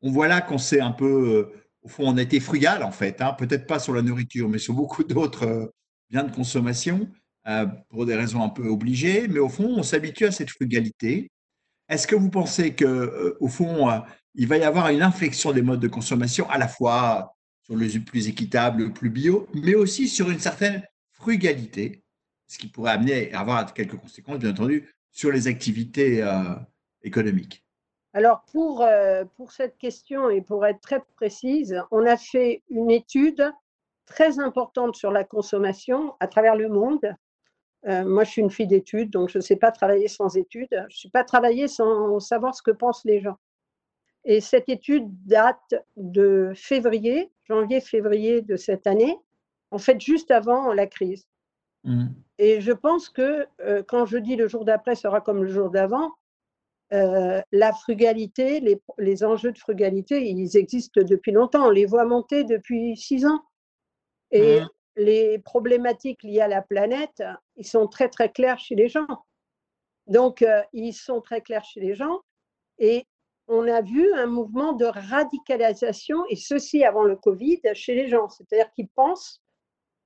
[0.01, 1.49] On voit là qu'on s'est un peu
[1.83, 3.33] au fond, on a été frugal en fait, hein.
[3.33, 5.73] peut-être pas sur la nourriture, mais sur beaucoup d'autres
[6.09, 7.09] biens de consommation,
[7.89, 11.29] pour des raisons un peu obligées, mais au fond, on s'habitue à cette frugalité.
[11.89, 13.89] Est-ce que vous pensez que, au fond,
[14.35, 17.87] il va y avoir une inflexion des modes de consommation à la fois sur le
[17.99, 22.03] plus équitable, le plus bio, mais aussi sur une certaine frugalité,
[22.47, 26.21] ce qui pourrait amener à avoir quelques conséquences, bien entendu, sur les activités
[27.03, 27.63] économiques
[28.13, 32.91] alors, pour, euh, pour cette question et pour être très précise, on a fait une
[32.91, 33.51] étude
[34.05, 37.15] très importante sur la consommation à travers le monde.
[37.87, 40.69] Euh, moi, je suis une fille d'études, donc je ne sais pas travailler sans études.
[40.71, 43.37] Je ne sais pas travailler sans savoir ce que pensent les gens.
[44.25, 49.17] Et cette étude date de février, janvier-février de cette année,
[49.71, 51.27] en fait, juste avant la crise.
[51.83, 52.07] Mmh.
[52.39, 55.69] Et je pense que euh, quand je dis le jour d'après sera comme le jour
[55.69, 56.11] d'avant,
[56.93, 58.59] euh, la frugalité,
[58.97, 61.67] les, enjeux de frugalité, ils existent depuis longtemps.
[61.67, 63.43] On les voit monter depuis six ans.
[64.31, 64.69] Et mmh.
[64.97, 67.23] les problématiques liées à la planète,
[67.55, 69.07] ils sont très, très clairs chez les gens.
[70.07, 72.21] Donc, euh, ils sont très clairs chez les gens.
[72.79, 73.05] Et
[73.47, 78.29] on a vu un mouvement de radicalisation, et ceci avant le Covid, chez les gens.
[78.29, 79.42] C'est-à-dire qu'ils pensent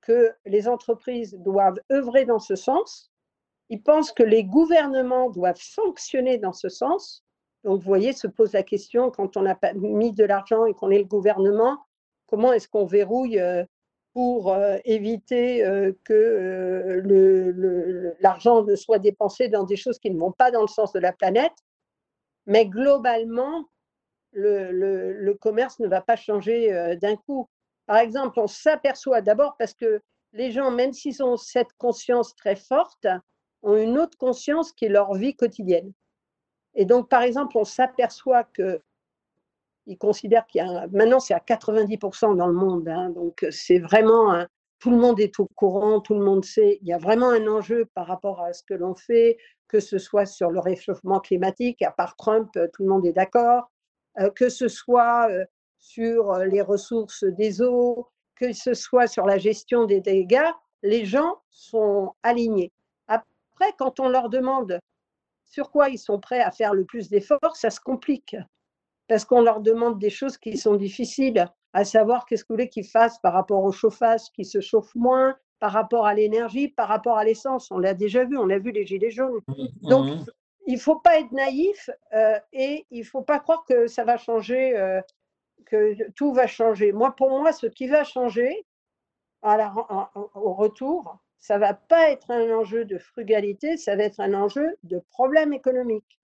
[0.08, 3.12] que les entreprises doivent œuvrer dans ce sens
[3.70, 7.24] ils pensent que les gouvernements doivent sanctionner dans ce sens.
[7.64, 10.90] Donc, vous voyez, se pose la question, quand on a mis de l'argent et qu'on
[10.90, 11.78] est le gouvernement,
[12.26, 13.64] comment est-ce qu'on verrouille euh,
[14.14, 17.04] pour euh, éviter euh, que
[18.20, 21.00] l'argent ne soit dépensé dans des choses qui ne vont pas dans le sens de
[21.00, 21.52] la planète?
[22.46, 23.66] Mais globalement,
[24.32, 27.48] le commerce ne va pas changer d'un coup.
[27.88, 30.02] Par exemple, on s'aperçoit d'abord parce que
[30.34, 33.06] les gens, même s'ils ont cette conscience très forte,
[33.62, 35.90] ont une autre conscience qui est leur vie quotidienne.
[36.74, 38.82] Et donc, par exemple, on s'aperçoit que
[39.86, 43.78] ils considèrent qu'il y a maintenant c'est à 90% dans le monde, hein, donc c'est
[43.78, 44.44] vraiment
[44.80, 46.78] tout le monde est au courant, tout le monde sait.
[46.82, 49.96] Il y a vraiment un enjeu par rapport à ce que l'on fait, que ce
[49.96, 53.70] soit sur le réchauffement climatique, à part Trump, tout le monde est d'accord,
[54.20, 55.46] euh, que ce soit euh,
[55.78, 60.50] sur les ressources des eaux, que ce soit sur la gestion des dégâts,
[60.82, 62.72] les gens sont alignés.
[63.08, 64.78] Après, quand on leur demande
[65.44, 68.36] sur quoi ils sont prêts à faire le plus d'efforts, ça se complique.
[69.08, 72.68] Parce qu'on leur demande des choses qui sont difficiles, à savoir qu'est-ce que vous voulez
[72.68, 76.88] qu'ils fassent par rapport au chauffage qui se chauffe moins, par rapport à l'énergie, par
[76.88, 77.70] rapport à l'essence.
[77.70, 79.40] On l'a déjà vu, on a vu les gilets jaunes.
[79.48, 80.24] Mmh, Donc, mmh.
[80.66, 84.04] il ne faut pas être naïf euh, et il ne faut pas croire que ça
[84.04, 85.00] va changer, euh,
[85.68, 86.92] que tout va changer.
[86.92, 88.66] Moi, pour moi, ce qui va changer
[89.42, 94.76] au retour, ça va pas être un enjeu de frugalité, ça va être un enjeu
[94.82, 96.18] de problème économique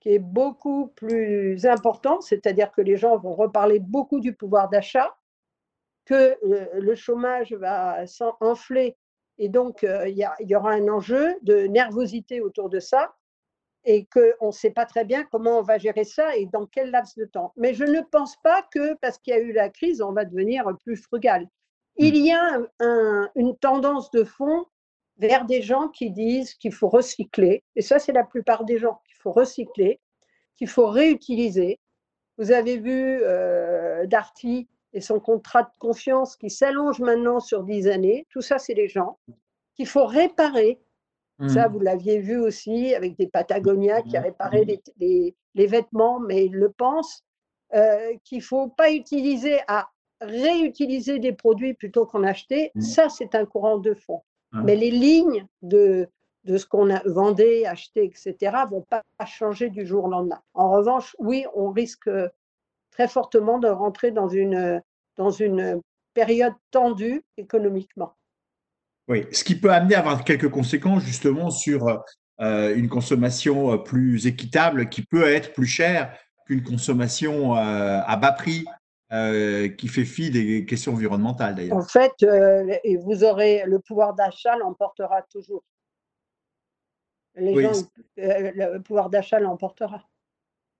[0.00, 5.16] qui est beaucoup plus important, c'est-à-dire que les gens vont reparler beaucoup du pouvoir d'achat,
[6.04, 8.96] que le, chômage va s'enfler.
[9.38, 13.14] Et donc euh, il y, aura un enjeu de nervosité autour de ça
[13.84, 16.90] et qu'on ne sait pas très bien comment on va gérer ça et dans quel
[16.90, 17.52] laps de temps.
[17.56, 20.24] Mais je ne pense pas que parce qu'il y a eu la crise, on va
[20.24, 21.48] devenir plus frugal
[21.98, 22.60] il y a
[23.34, 24.66] une tendance de fond
[25.18, 29.00] vers des gens qui disent qu'il faut recycler, et ça c'est la plupart des gens,
[29.04, 30.00] qu'il faut recycler,
[30.56, 31.80] qu'il faut réutiliser.
[32.38, 37.88] Vous avez vu euh, Darty et son contrat de confiance qui s'allonge maintenant sur dix
[37.88, 39.18] années, tout ça c'est les gens
[39.74, 40.78] qu'il faut réparer.
[41.46, 41.72] Ça, mmh.
[41.72, 46.70] vous l'aviez vu aussi avec des Patagonia qui a réparé les, vêtements, mais ils le
[46.70, 47.22] pensent,
[47.74, 49.88] euh, qu'il ne faut pas utiliser à
[50.20, 52.80] réutiliser des produits plutôt qu'en acheter, mmh.
[52.80, 54.22] ça, c'est un courant de fond.
[54.52, 56.08] Mais les lignes de,
[56.44, 60.40] de ce qu'on a vendé, acheté, etc., vont pas changer du jour au lendemain.
[60.54, 62.10] En revanche, oui, on risque
[62.90, 64.82] très fortement de rentrer dans une,
[65.16, 65.82] dans une
[66.14, 68.14] période tendue économiquement.
[69.08, 72.04] Oui, ce qui peut amener à avoir quelques conséquences justement sur
[72.40, 76.14] euh, une consommation euh, plus équitable qui peut être plus chère
[76.46, 78.64] qu'une consommation euh, à bas prix
[79.12, 81.78] euh, qui fait fi des questions environnementales d'ailleurs.
[81.78, 82.64] En fait, euh,
[83.02, 85.64] vous aurez le pouvoir d'achat l'emportera toujours.
[87.34, 87.72] Les gens,
[88.16, 90.02] le pouvoir d'achat l'emportera.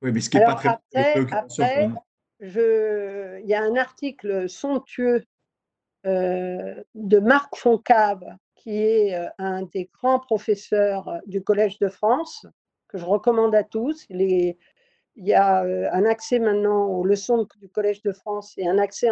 [0.03, 1.91] Oui, mais ce qui n'est pas très, après, après
[2.41, 5.25] je, il y a un article somptueux
[6.09, 8.25] de Marc Foncave,
[8.57, 12.47] qui est un des grands professeurs du Collège de France,
[12.89, 14.07] que je recommande à tous.
[14.09, 14.57] Il
[15.17, 19.09] y a euh, un accès maintenant aux leçons du Collège de France et un accès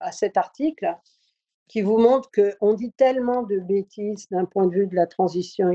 [0.00, 0.94] à cet article
[1.68, 5.70] qui vous montre qu'on dit tellement de bêtises d'un point de vue de la transition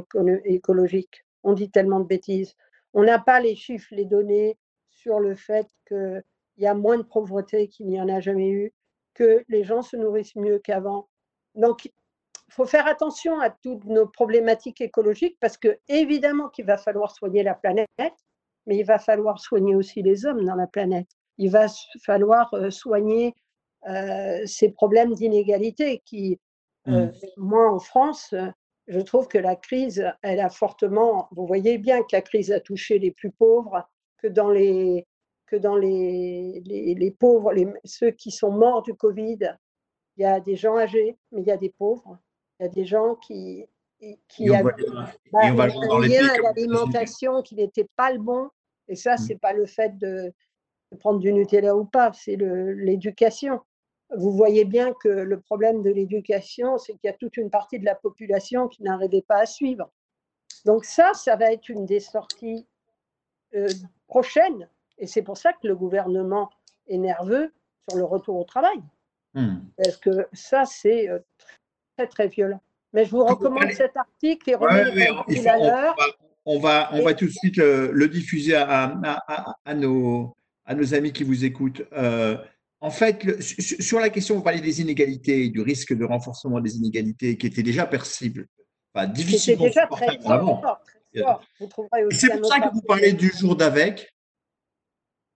[0.45, 1.25] écologique.
[1.43, 2.55] On dit tellement de bêtises.
[2.93, 4.57] On n'a pas les chiffres, les données
[4.89, 6.21] sur le fait que
[6.57, 8.73] il y a moins de pauvreté qu'il n'y en a jamais eu,
[9.13, 11.07] que les gens se nourrissent mieux qu'avant.
[11.55, 16.77] Donc, il faut faire attention à toutes nos problématiques écologiques parce que évidemment qu'il va
[16.77, 17.87] falloir soigner la planète,
[18.65, 21.07] mais il va falloir soigner aussi les hommes dans la planète.
[21.37, 21.67] Il va
[22.03, 23.33] falloir euh, soigner
[23.87, 26.39] euh, ces problèmes d'inégalité qui,
[26.87, 27.11] euh, mmh.
[27.37, 28.35] moi en France,
[28.87, 32.59] je trouve que la crise, elle a fortement, vous voyez bien que la crise a
[32.59, 35.07] touché les plus pauvres, que dans les,
[35.51, 39.57] que dans les, les, pauvres, les, ceux qui sont morts du Covid,
[40.15, 42.17] il y a des gens âgés, mais il y a des pauvres.
[42.57, 43.65] Il y a des gens qui,
[44.29, 44.71] qui avaient
[45.33, 48.49] bah, un lien à l'alimentation qui n'était pas le bon.
[48.87, 49.17] Et ça, mmh.
[49.17, 50.33] c'est pas le fait de,
[50.91, 53.59] de, prendre du Nutella ou pas, c'est l'éducation.
[54.15, 57.79] Vous voyez bien que le problème de l'éducation, c'est qu'il y a toute une partie
[57.79, 59.91] de la population qui n'arrivait pas à suivre.
[60.63, 62.65] Donc ça, ça va être une des sorties
[63.53, 63.67] euh,
[64.07, 64.69] prochaines
[65.01, 66.49] et c'est pour ça que le gouvernement
[66.87, 67.51] est nerveux
[67.89, 68.79] sur le retour au travail.
[69.33, 69.55] Hmm.
[69.75, 71.17] Parce que ça, c'est euh,
[71.97, 72.61] très, très violent.
[72.93, 74.59] Mais je vous recommande cet article et on,
[76.59, 78.93] va, on, va, tout de suite le, diffuser à,
[79.65, 80.35] à, nos,
[80.65, 81.81] à nos amis qui vous écoutent.
[81.93, 82.37] Euh,
[82.81, 87.37] en fait, sur la question, vous parlez des inégalités, du risque de renforcement des inégalités
[87.37, 88.47] qui était déjà percible,
[88.93, 90.81] enfin, difficilement déjà très fort,
[92.11, 94.11] C'est pour ça que vous parlez du jour d'avec,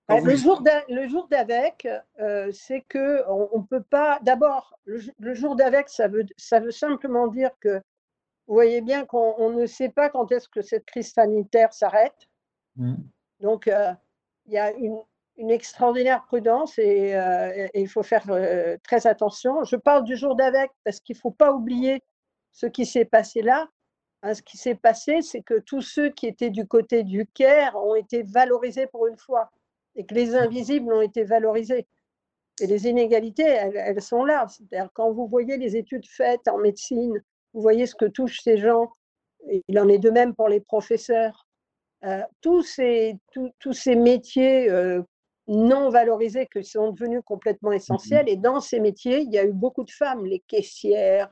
[0.09, 1.87] le, jour le jour d'avec,
[2.19, 4.19] euh, c'est que on, peut pas.
[4.21, 7.77] D'abord, le, jour d'avec, ça veut, ça veut simplement dire que
[8.47, 12.27] vous voyez bien qu'on ne sait pas quand est-ce que cette crise sanitaire s'arrête.
[12.75, 12.95] Mmh.
[13.39, 13.91] Donc, euh,
[14.45, 14.99] il y a une,
[15.37, 18.25] une extraordinaire prudence et, euh, il faut faire
[18.83, 19.63] très attention.
[19.63, 22.03] Je parle du jour d'avec parce qu'il ne faut pas oublier
[22.51, 23.67] ce qui s'est passé là.
[24.21, 27.75] Hein, ce qui s'est passé, c'est que tous ceux qui étaient du côté du Caire
[27.75, 29.51] ont été valorisés pour une fois
[29.95, 31.87] et que les invisibles ont été valorisés.
[32.61, 34.47] Et les inégalités, elles, sont là.
[34.47, 37.21] C'est-à-dire quand vous voyez les études faites en médecine,
[37.53, 38.91] vous voyez ce que touchent ces gens.
[39.67, 41.47] il en est de même pour les professeurs.
[42.05, 43.17] Euh, tous, ces,
[43.59, 45.01] tous ces métiers euh,
[45.47, 48.29] non valorisés qui sont devenus complètement essentiels.
[48.29, 51.29] Et dans ces métiers, il y a eu beaucoup de femmes, les caissières,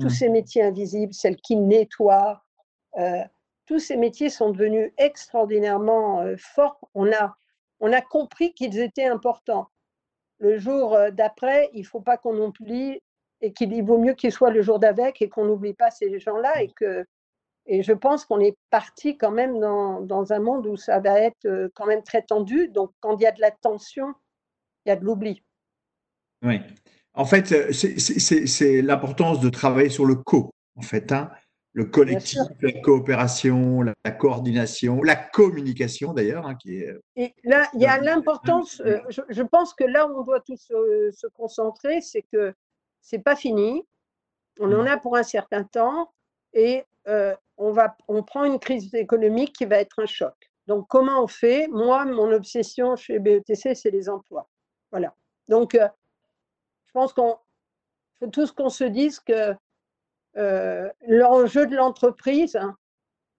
[0.00, 2.42] tous ces métiers invisibles, celles qui nettoient.
[2.98, 3.22] Euh,
[3.66, 6.80] tous ces métiers sont devenus extraordinairement forts.
[6.94, 7.36] On a
[7.84, 9.68] on a compris qu'ils étaient importants.
[10.38, 12.98] Le jour euh, d'après, il ne faut pas qu'on oublie
[13.42, 16.62] et qu'il vaut mieux qu'il soit le jour d'avec et qu'on n'oublie pas ces gens-là
[16.62, 17.04] et que
[17.66, 21.46] et je pense qu'on est parti quand même dans, un monde où ça va être
[21.46, 22.68] euh, quand même très tendu.
[22.68, 24.14] Donc, quand il y a de la tension,
[24.84, 25.42] il y a de l'oubli.
[26.42, 26.60] Oui.
[27.14, 31.10] En fait, euh, c'est l'importance de travailler sur le co, en fait.
[31.12, 31.30] Hein
[31.74, 36.96] le collectif, la coopération, la, coordination, la communication d'ailleurs, hein, qui est.
[37.16, 38.80] Et là, il y a l'importance.
[38.86, 42.54] Euh, je, pense que là où on doit tous se, concentrer, c'est que
[43.00, 43.84] c'est pas fini.
[44.60, 46.12] On en a pour un certain temps
[46.52, 50.34] et euh, on va, on prend une crise économique qui va être un choc.
[50.68, 51.66] Donc comment on fait?
[51.68, 54.48] Moi, mon obsession chez BETC, c'est les emplois.
[54.92, 55.12] Voilà.
[55.48, 55.88] Donc, euh,
[56.86, 57.36] je pense qu'on
[58.18, 59.54] faut tous qu'on se dise que euh,
[60.36, 62.76] l'enjeu de l'entreprise, hein,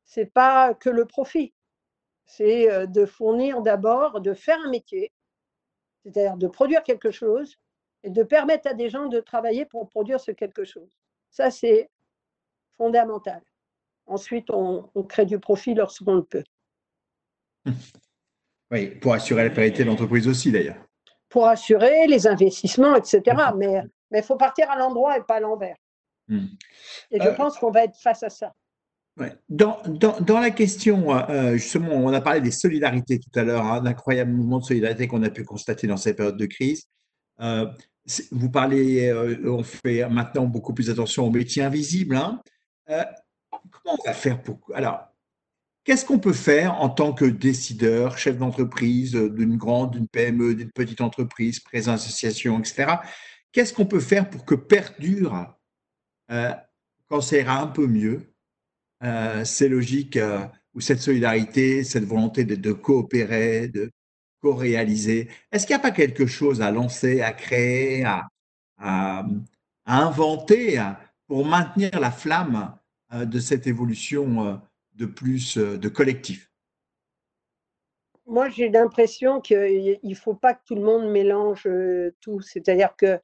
[0.05, 1.53] c'est pas que le profit,
[2.25, 5.11] c'est euh, de fournir d'abord, de faire un métier,
[6.03, 7.57] c'est-à-dire de produire quelque chose
[8.03, 10.89] et de permettre à des gens de travailler pour produire ce quelque chose.
[11.31, 11.89] Ça, c'est
[12.77, 13.41] fondamental.
[14.05, 16.43] Ensuite, on, crée du profit lorsqu'on le peut.
[18.71, 20.83] Oui, pour assurer la pérennité de l'entreprise aussi, d'ailleurs.
[21.29, 23.21] Pour assurer les investissements, etc.
[23.55, 25.77] Mais il faut partir à l'endroit et pas à l'envers.
[26.27, 26.45] Hmm.
[27.11, 28.53] Et je euh, pense qu'on va être face à ça.
[29.47, 33.63] Dans, dans, dans, la question, euh, justement, on a parlé des solidarités tout à l'heure,
[33.63, 36.83] un hein, incroyable mouvement de solidarité qu'on a pu constater dans cette période de crise.
[37.39, 37.65] Euh,
[38.31, 39.11] vous parlez,
[39.45, 42.17] on fait maintenant beaucoup plus attention aux métiers invisibles.
[42.17, 42.41] Hein.
[42.85, 44.59] comment on va faire pour.
[44.73, 45.07] Alors,
[45.85, 50.71] qu'est-ce qu'on peut faire en tant que décideur, chef d'entreprise, d'une grande, d'une PME, d'une
[50.71, 52.97] petite entreprise, président association, etc.
[53.53, 55.43] Qu'est-ce qu'on peut faire pour que perdure euh,
[56.27, 58.21] quand ça ira un peu mieux,
[59.03, 63.91] euh, c'est logique euh, où cette solidarité, cette volonté de, coopérer, de
[64.41, 68.27] co-réaliser, est-ce qu'il n'y a pas quelque chose à lancer, à créer, à,
[69.85, 70.83] inventer
[71.27, 72.75] pour maintenir la flamme
[73.13, 74.61] de cette évolution
[74.95, 76.51] de plus de collectif?
[78.25, 81.69] Moi, j'ai l'impression qu'il ne faut pas que tout le monde mélange
[82.19, 82.41] tout.
[82.41, 83.19] C'est-à-dire que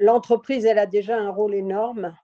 [0.00, 2.16] l'entreprise, elle a déjà un rôle énorme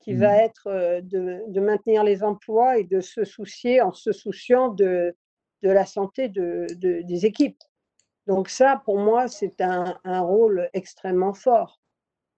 [0.00, 0.40] qui va mmh.
[0.40, 5.14] être euh, de, maintenir les emplois et de se soucier, en se souciant de,
[5.62, 7.60] de la santé de, des équipes.
[8.26, 11.80] Donc ça, pour moi, c'est un, rôle extrêmement fort,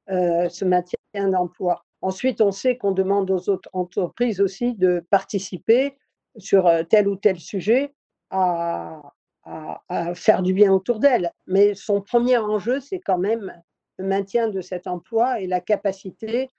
[0.08, 1.84] ce maintien d'emploi.
[2.00, 5.98] Ensuite, on sait qu'on demande aux autres entreprises aussi de participer
[6.38, 7.92] sur tel ou tel sujet
[8.30, 9.02] à,
[9.44, 11.32] à, faire du bien autour d'elle.
[11.46, 13.52] Mais son premier enjeu, c'est quand même
[14.02, 16.50] maintien de cet emploi et la capacité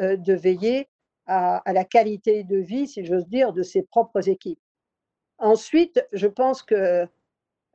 [0.00, 0.88] euh, de veiller
[1.26, 4.60] à, la qualité de vie, si j'ose dire, de ses propres équipes.
[5.38, 7.06] Ensuite, je pense que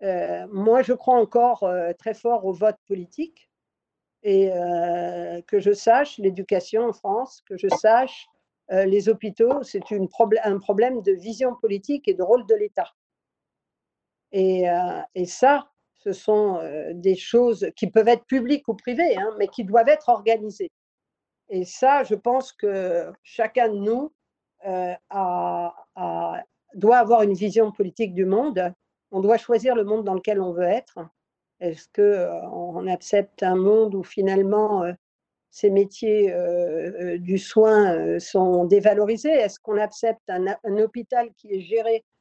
[0.03, 3.49] euh, moi, je crois encore euh, très fort au vote politique
[4.23, 4.49] et
[5.45, 8.27] que je sache l'éducation en France, que je sache
[8.69, 12.91] les hôpitaux, c'est un problème de vision politique et de rôle de l'État.
[14.31, 14.65] Et,
[15.27, 15.69] ça,
[16.05, 19.89] ce sont euh, des choses qui peuvent être publiques ou privées, hein, mais qui doivent
[19.89, 20.71] être organisées.
[21.49, 24.13] Et ça, je pense que chacun de nous
[24.67, 24.93] euh,
[26.75, 28.71] doit avoir une vision politique du monde.
[29.11, 30.99] On doit choisir le monde dans lequel on veut être.
[31.59, 34.83] Est-ce qu'on accepte un monde où finalement
[35.49, 36.33] ces métiers
[37.19, 39.29] du soin sont dévalorisés?
[39.31, 42.14] Est-ce qu'on accepte un, hôpital qui est géré euh,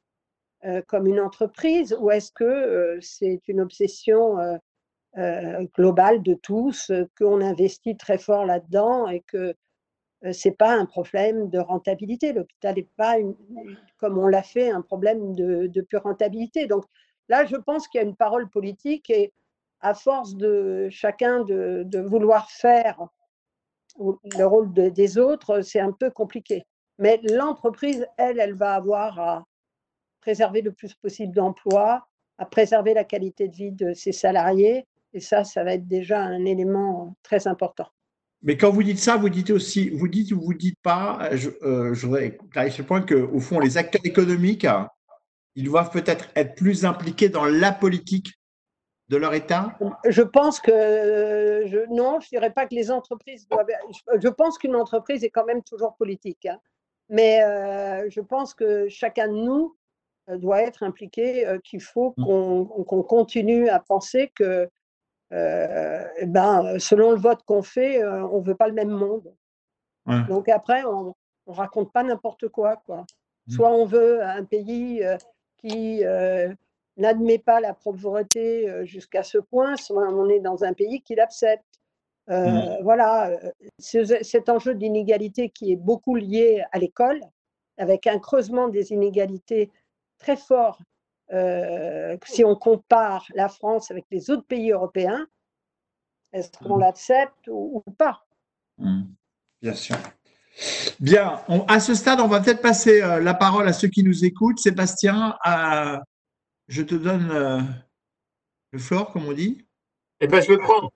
[0.86, 4.38] comme une entreprise ou est-ce que euh, c'est une obsession
[5.18, 9.54] euh, globale de tous, qu'on investit très fort là-dedans et que
[10.32, 12.32] ce n'est pas un problème de rentabilité?
[12.32, 13.16] L'hôpital n'est pas,
[13.98, 16.66] comme on l'a fait, un problème de, pure rentabilité.
[16.66, 16.84] Donc
[17.28, 19.32] là, je pense qu'il y a une parole politique et
[19.80, 23.06] à force de chacun de, vouloir faire
[23.98, 26.64] le rôle des autres, c'est un peu compliqué.
[26.98, 29.44] Mais l'entreprise, elle, elle va avoir à,
[30.24, 32.08] préserver le plus possible d'emplois,
[32.38, 34.86] à préserver la qualité de vie de ses salariés.
[35.12, 37.86] Et ça, ça va être déjà un élément très important.
[38.42, 41.50] Mais quand vous dites ça, vous dites aussi, vous dites ou vous dites pas, je,
[41.62, 44.66] euh, je voudrais clarifier le point qu'au fond, les acteurs économiques,
[45.56, 48.32] ils doivent peut-être être plus impliqués dans la politique
[49.08, 49.76] de leur État?
[50.08, 50.72] Je pense que
[51.66, 53.66] je, non, je ne dirais pas que les entreprises doivent.
[54.18, 56.46] Je, pense qu'une entreprise est quand même toujours politique.
[56.46, 56.58] Hein.
[57.10, 59.83] Mais euh, je pense que chacun de nous euh,
[60.28, 62.84] doit être impliqué, euh, qu'il faut mmh.
[62.84, 64.68] qu'on continue à penser que,
[65.32, 69.34] euh, eh ben, selon le vote qu'on fait, on ne veut pas le même monde.
[70.28, 71.14] Donc après, on
[71.46, 73.06] ne raconte pas n'importe quoi, quoi.
[73.46, 73.52] Mmh.
[73.52, 75.02] Soit on veut un pays
[75.58, 76.02] qui
[76.96, 81.64] n'admet pas la pauvreté jusqu'à ce point, soit on est dans un pays qui l'accepte.
[82.28, 82.82] Mmh.
[82.82, 83.30] Voilà,
[83.78, 87.20] cet enjeu d'inégalité qui est beaucoup lié à l'école,
[87.78, 89.70] avec un creusement des inégalités
[90.18, 90.78] très fort
[91.32, 95.26] euh, si on compare la France avec les autres pays européens.
[96.32, 96.80] Est-ce qu'on mmh.
[96.80, 98.26] l'accepte ou, pas?
[98.78, 99.04] Mmh.
[99.62, 99.96] Bien sûr.
[101.00, 104.24] Bien, à ce stade, on va peut-être passer euh, la parole à ceux qui nous
[104.24, 104.58] écoutent.
[104.58, 105.36] Sébastien,
[106.68, 107.60] je te donne euh,
[108.70, 109.66] le floor, comme on dit.
[110.20, 110.90] Eh bien, je le prends.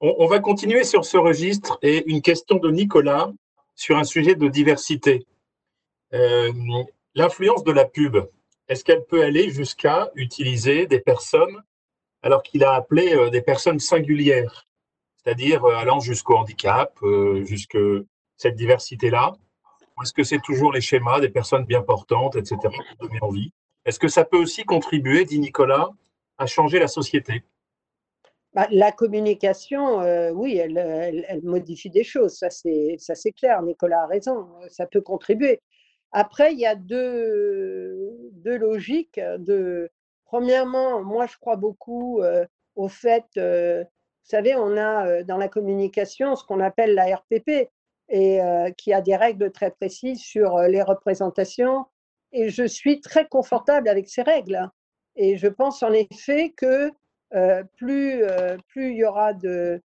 [0.00, 3.32] On, on, va continuer sur ce registre et une question de Nicolas
[3.74, 5.26] sur un sujet de diversité.
[7.14, 8.18] L'influence de la pub
[8.68, 11.62] est-ce qu'elle peut aller jusqu'à utiliser des personnes,
[12.22, 14.66] alors qu'il a appelé euh, des personnes singulières,
[15.16, 17.78] c'est-à-dire euh, allant jusqu'au handicap, euh, jusque
[18.36, 19.32] cette diversité-là?
[19.96, 23.52] Ou est-ce que c'est toujours les schémas des personnes bien portantes, etc., qui donnent envie?
[23.86, 25.88] Est-ce que ça peut aussi contribuer, dit Nicolas,
[26.36, 27.42] à changer la société?
[28.52, 30.00] Bah, la communication,
[30.32, 35.60] oui, elle, elle, modifie des choses, ça c'est clair, Nicolas a raison, ça peut contribuer.
[36.12, 39.20] Après, il y a deux, deux logiques.
[39.38, 39.90] De,
[40.24, 42.22] premièrement, moi, je crois beaucoup
[42.76, 47.70] au fait, vous savez, on a dans la communication ce qu'on appelle la RPP,
[48.10, 48.40] et
[48.78, 51.86] qui a des règles très précises sur les représentations.
[52.32, 54.70] Et je suis très confortable avec ces règles.
[55.16, 56.90] Et je pense en effet que
[57.76, 58.22] plus,
[58.68, 59.82] plus il y aura de,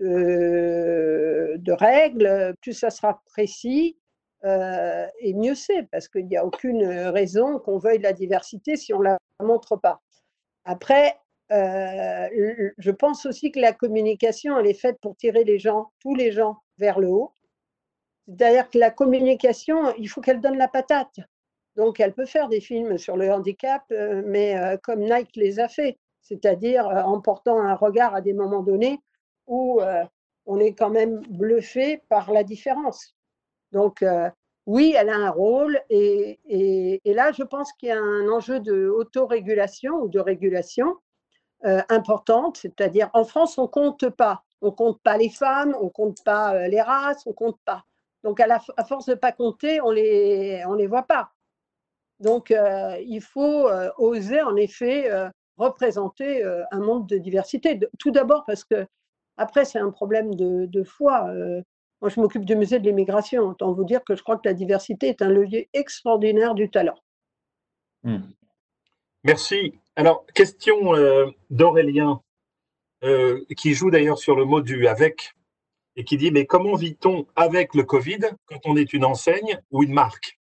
[0.00, 3.97] de, règles, plus ça sera précis,
[4.44, 8.94] euh, et mieux c'est, parce qu'il n'y a aucune raison qu'on veuille la diversité si
[8.94, 10.00] on ne la montre pas.
[10.64, 11.16] Après,
[11.50, 12.28] euh,
[12.76, 16.30] je pense aussi que la communication, elle est faite pour tirer les gens, tous les
[16.30, 17.32] gens, vers le haut.
[18.28, 21.18] C'est-à-dire que la communication, il faut qu'elle donne la patate.
[21.76, 25.68] Donc, elle peut faire des films sur le handicap, euh, mais comme Nike les a
[25.68, 29.00] fait, c'est-à-dire en portant un regard à des moments donnés
[29.46, 29.80] où
[30.44, 33.17] on est quand même bluffé par la différence.
[33.72, 34.30] Donc, euh,
[34.66, 35.80] oui, elle a un rôle.
[35.90, 36.38] Et,
[37.04, 40.96] là, je pense qu'il y a un enjeu d'autorégulation ou de régulation
[41.64, 42.58] euh, importante.
[42.58, 44.44] C'est-à-dire, en France, on ne compte pas.
[44.60, 47.58] On compte pas les femmes, on ne compte pas euh, les races, on ne compte
[47.64, 47.84] pas.
[48.24, 51.30] Donc, à, force de ne pas compter, on les, on les voit pas.
[52.18, 55.08] Donc, il faut oser, en effet,
[55.56, 56.42] représenter
[56.72, 57.78] un monde de diversité.
[58.00, 58.88] Tout d'abord parce que,
[59.36, 61.30] après, c'est un problème de, foi.
[62.00, 63.42] Moi, je m'occupe du musée de l'immigration.
[63.42, 66.98] Autant vous dire que je crois que la diversité est un levier extraordinaire du talent.
[68.04, 68.20] Hmm.
[69.24, 69.74] Merci.
[69.96, 70.92] Alors, question
[71.50, 72.20] d'Aurélien,
[73.56, 75.34] qui joue d'ailleurs sur le mot du avec
[75.98, 79.82] et qui dit, mais comment vit-on avec le Covid quand on est une enseigne ou
[79.82, 80.38] une marque?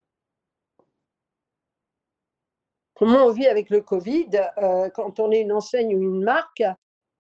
[2.95, 6.65] Comment on vit avec le Covid euh, quand on est une enseigne ou une marque?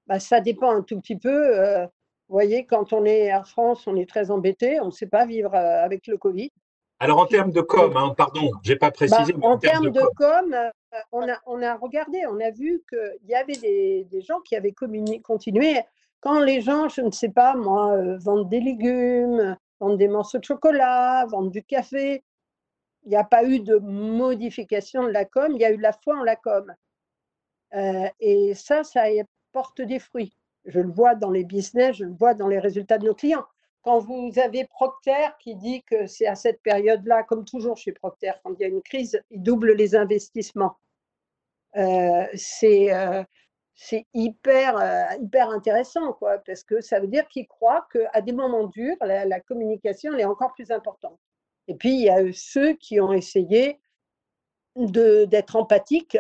[0.08, 1.86] Bah, Ça dépend un tout petit peu.
[2.24, 5.06] Euh, vous voyez, quand on est Air France, on est très embêté, on ne sait
[5.06, 6.50] pas vivre euh, avec le Covid.
[7.00, 9.32] Alors en termes de com, hein, pardon, je n'ai pas précisé.
[9.32, 10.56] Bah, en, termes, de, com,
[11.12, 14.54] on, a, on, a, regardé, on a vu qu'il y avait des, des, gens qui
[14.54, 15.82] avaient continué
[16.24, 20.38] quand les gens, je ne sais pas, moi, euh, vendent des légumes, vendent des morceaux
[20.38, 22.24] de chocolat, vendent du café,
[23.04, 25.92] il n'y a pas eu de modification de la com, il y a eu la
[25.92, 26.74] foi en la com.
[27.74, 29.04] Euh, et ça, ça
[29.52, 30.34] porte des fruits.
[30.64, 33.44] Je le vois dans les business, je le vois dans les résultats de nos clients.
[33.82, 38.32] Quand vous avez Procter qui dit que c'est à cette période-là, comme toujours chez Procter,
[38.42, 40.76] quand il y a une crise, il double les investissements.
[41.76, 48.20] Euh, c'est hyper, euh, hyper intéressant, quoi, parce que ça veut dire qu'ils croient qu'à
[48.20, 51.18] des moments durs, la, communication est encore plus importante.
[51.66, 53.80] Et puis, il y a ceux qui ont essayé
[54.76, 56.18] d'être empathiques.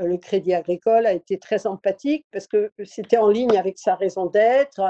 [0.00, 3.94] Euh, le Crédit Agricole a été très empathique parce que c'était en ligne avec sa
[3.94, 4.80] raison d'être.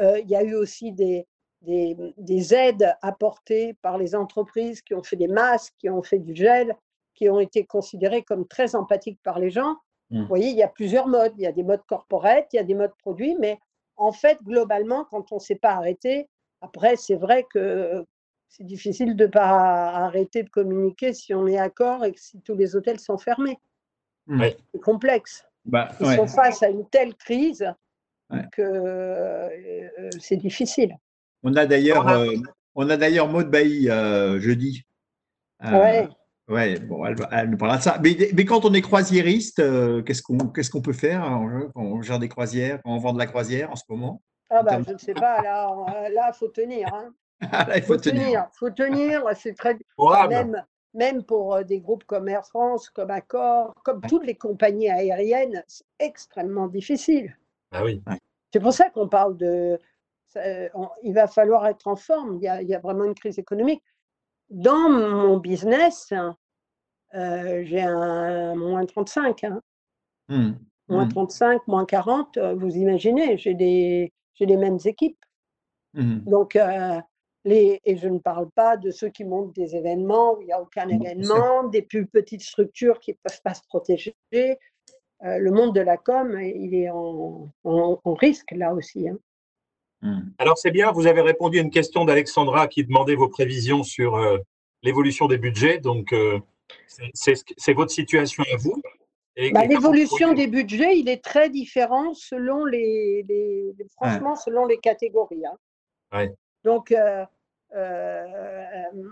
[0.00, 1.26] Euh, il y a eu aussi des,
[1.62, 6.18] des, des, aides apportées par les entreprises qui ont fait des masques, qui ont fait
[6.18, 6.76] du gel,
[7.14, 9.76] qui ont été considérées comme très empathiques par les gens.
[10.10, 10.22] Mmh.
[10.22, 11.32] Vous voyez, il y a plusieurs modes.
[11.36, 13.58] Il y a des modes corporate, il y a des modes produits, mais
[13.96, 16.28] en fait, globalement, quand on ne s'est pas arrêté,
[16.60, 18.04] après, c'est vrai que
[18.48, 22.40] c'est difficile de ne pas arrêter de communiquer si on est d'accord et que si
[22.40, 23.58] tous les hôtels sont fermés.
[24.26, 24.44] Mmh.
[24.72, 25.44] C'est complexe.
[25.64, 27.66] Bah, Ils sont face à une telle crise
[28.52, 29.48] que euh,
[30.18, 30.96] c'est difficile.
[31.42, 32.32] On a d'ailleurs, euh,
[32.74, 34.84] on a d'ailleurs Maud Bailly euh, jeudi.
[35.62, 36.08] ouais.
[36.46, 37.98] Oui, bon, elle, nous parlera de ça.
[38.02, 42.18] Mais, quand on est croisiériste, euh, qu'est-ce qu'on qu'est-ce qu'on peut faire quand on gère
[42.18, 44.20] des croisières, quand on vend de la croisière en ce moment?
[44.50, 45.66] Ah bah, je ne sais pas, là,
[46.10, 46.92] il faut tenir.
[46.92, 47.14] Hein.
[47.52, 48.46] Ah, il faut, tenir.
[48.54, 49.76] Il faut tenir, c'est très...
[50.28, 50.64] Même,
[50.94, 55.62] même pour euh, des groupes comme Air France, comme Accor, comme toutes les compagnies aériennes,
[55.66, 57.36] c'est extrêmement difficile.
[57.72, 58.02] Ah oui.
[58.52, 59.78] C'est pour ça qu'on parle de...
[61.02, 63.38] il va falloir être en forme, il y, a, il y a vraiment une crise
[63.38, 63.82] économique
[64.50, 66.12] dans mon business,
[67.14, 69.44] euh, j'ai un moins 35.
[69.44, 69.60] Hein.
[70.28, 70.52] Mmh.
[70.88, 71.70] Moins 35, mmh.
[71.70, 75.18] moins 40, euh, vous imaginez, j'ai les, les mêmes équipes.
[75.94, 76.18] Mmh.
[76.20, 77.00] Donc, euh,
[77.44, 80.52] les, et je ne parle pas de ceux qui montent des événements où il n'y
[80.52, 84.14] a aucun événement, des plus petites structures qui ne peuvent pas se protéger.
[84.32, 89.08] le monde de la com, il est en, en risque là aussi.
[89.08, 89.18] Hein.
[90.04, 90.20] Hmm.
[90.36, 94.16] Alors c'est bien, vous avez répondu à une question d'Alexandra qui demandait vos prévisions sur
[94.16, 94.36] euh,
[94.82, 95.78] l'évolution des budgets.
[95.78, 96.38] Donc euh,
[97.14, 98.82] c'est votre situation à vous.
[99.52, 103.24] Bah, l'évolution des budgets, il est très différent selon les,
[103.96, 105.42] franchement, selon les catégories.
[106.12, 106.28] Hein.
[106.64, 107.24] Donc, euh,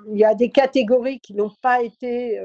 [0.09, 2.41] il y a des catégories qui n'ont pas été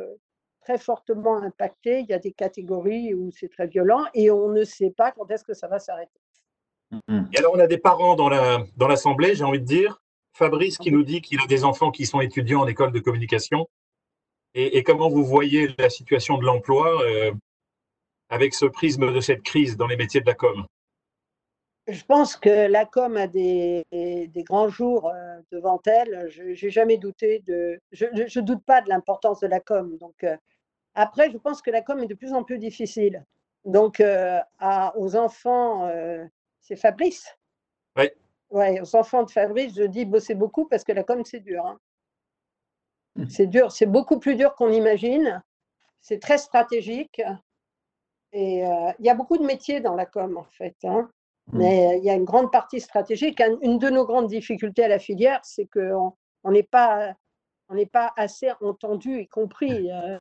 [0.62, 1.99] très fortement impactées.
[2.01, 5.30] Il y a des catégories où c'est très violent et on ne sait pas quand
[5.32, 6.20] est-ce que ça va s'arrêter.
[6.91, 7.28] Mm-hmm.
[7.34, 10.01] Et alors, on a des parents dans l'Assemblée, j'ai envie de dire.
[10.34, 13.68] Fabrice qui nous dit qu'il a des enfants qui sont étudiants en école de communication.
[14.53, 17.32] Et, comment vous voyez la situation de l'emploi euh,
[18.30, 20.66] avec ce prisme de cette crise dans les métiers de la com?
[21.88, 23.85] Je pense que la com a des,
[24.38, 26.27] grands jours euh, devant elle.
[26.29, 27.79] Je n'ai jamais douté de.
[27.91, 29.97] Je ne doute pas de l'importance de la com.
[29.97, 30.35] Donc, euh,
[30.95, 33.25] après, je pense que la com est de plus en plus difficile.
[33.65, 35.89] Donc, à, aux enfants
[36.67, 37.38] c'est Fabrice.
[37.95, 38.09] Oui.
[38.49, 41.65] Ouais, aux enfants de Fabrice, je dis bosser beaucoup parce que la com, c'est dur.
[41.65, 41.79] Hein.
[43.15, 43.29] Mmh.
[43.29, 45.41] C'est dur, c'est beaucoup plus dur qu'on imagine.
[46.01, 47.21] C'est très stratégique.
[48.33, 50.75] Et euh, il y a beaucoup de métiers dans la com, en fait.
[50.83, 51.09] Hein.
[51.48, 51.58] Mmh.
[51.58, 53.41] Mais il y a une grande partie stratégique.
[53.62, 56.14] Une de nos grandes difficultés à la filière, c'est qu'on
[56.52, 57.14] n'est pas,
[57.70, 59.91] on pas assez entendu et compris.
[59.91, 60.18] Euh,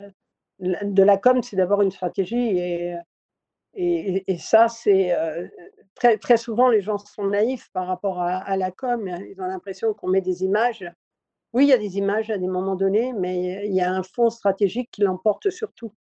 [0.58, 2.96] de la com, c'est d'abord une stratégie et
[3.78, 5.46] et, ça, c'est euh,
[5.94, 9.06] très, très souvent, les gens sont naïfs par rapport à, la com.
[9.06, 10.84] Ils ont l'impression qu'on met des images.
[11.52, 14.02] Oui, il y a des images à des moments donnés, mais il y a un
[14.02, 15.92] fond stratégique qui l'emporte surtout.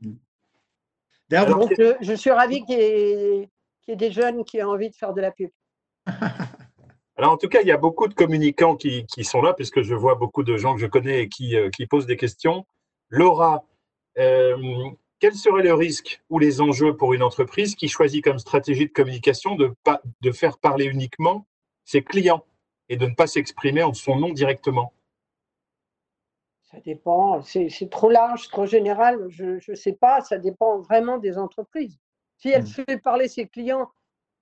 [0.00, 0.14] Mmh.
[1.30, 3.50] Donc, je, suis ravi qu'il y, ait
[3.88, 5.50] des jeunes qui ont envie de faire de la pub.
[7.16, 9.82] Alors, en tout cas, il y a beaucoup de communicants qui, qui, sont là, puisque
[9.82, 12.64] je vois beaucoup de gens que je connais et qui, euh, qui posent des questions.
[13.10, 13.64] Laura,
[14.18, 14.56] euh,
[15.18, 18.92] quel serait le risque ou les enjeux pour une entreprise qui choisit comme stratégie de
[18.92, 19.74] communication de,
[20.22, 21.46] de faire parler uniquement
[21.84, 22.44] ses clients
[22.88, 24.94] et de ne pas s'exprimer en son nom directement?
[26.70, 31.36] Ça dépend, c'est trop large, trop général, je ne sais pas, ça dépend vraiment des
[31.36, 31.98] entreprises.
[32.40, 32.66] Si elle mmh.
[32.66, 33.90] fait parler ses clients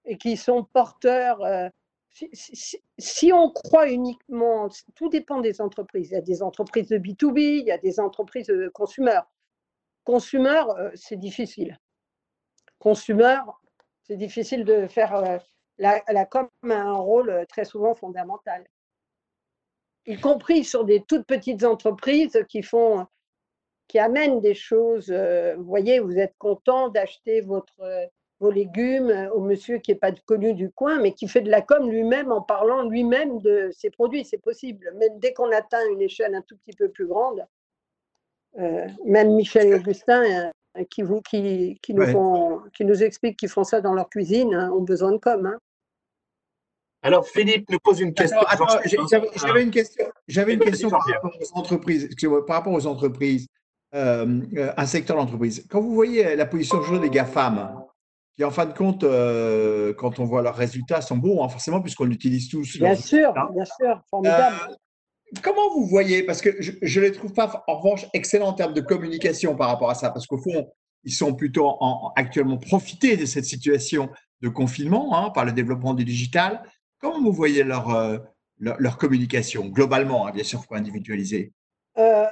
[0.05, 1.69] et qui sont porteurs, euh,
[2.99, 6.11] si, on croit uniquement, tout dépend des entreprises.
[6.11, 9.31] Il y a des entreprises de B2B, il y a des entreprises de consommateurs.
[10.05, 11.79] Consumer, euh, c'est difficile.
[12.79, 13.41] Consumer,
[14.05, 15.15] c'est difficile de faire.
[15.15, 15.39] Euh,
[15.77, 18.67] la, la com a un rôle euh, très souvent fondamental.
[20.07, 23.07] Y compris sur des toutes petites entreprises qui font,
[23.89, 25.11] qui amènent des choses.
[25.11, 27.83] Vous voyez, vous êtes content d'acheter votre,
[28.41, 31.63] vos légumes au monsieur qui n'est pas connu du coin, mais qui fait de la
[31.63, 34.25] com lui-même en parlant lui-même de ses produits.
[34.25, 34.93] C'est possible.
[34.97, 37.47] Même dès qu'on atteint une échelle un tout petit peu plus grande,
[38.59, 43.39] euh, même Michel et Augustin, euh, qui, vous, qui, qui, nous font, qui nous expliquent
[43.39, 45.47] qu'ils font ça dans leur cuisine, hein, ont besoin de com.
[45.47, 45.59] Hein.
[47.03, 48.41] Alors, Philippe nous pose une question.
[49.37, 52.09] J'avais une question, j'avais une question par rapport aux entreprises.
[52.47, 53.47] Par rapport aux entreprises,
[53.95, 55.67] euh, un secteur d'entreprise.
[55.71, 57.83] Quand vous voyez la position aujourd'hui des GAFAM,
[58.37, 59.03] qui en fin de compte,
[59.97, 62.79] quand on voit leurs résultats, sont bons, hein, forcément, puisqu'on utilise tous.
[62.79, 64.77] Bien sûr, bien sûr, formidable.
[65.43, 68.75] Comment vous voyez Parce que je ne les trouve pas, en revanche, excellents en termes
[68.75, 70.71] de communication par rapport à ça, parce qu'au fond,
[71.05, 74.09] ils sont plutôt en, actuellement profités de cette situation
[74.41, 76.63] de confinement hein, par le développement du digital.
[77.01, 78.19] Comment vous voyez leur, euh,
[78.59, 81.53] leur, communication, globalement, hein, bien sûr, pour individualiser?
[81.99, 82.25] Euh.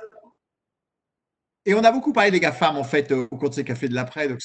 [1.69, 3.95] Et on a beaucoup parlé des GAFAM, en fait, au cours de ces cafés de
[3.95, 4.29] l'après.
[4.29, 4.39] Donc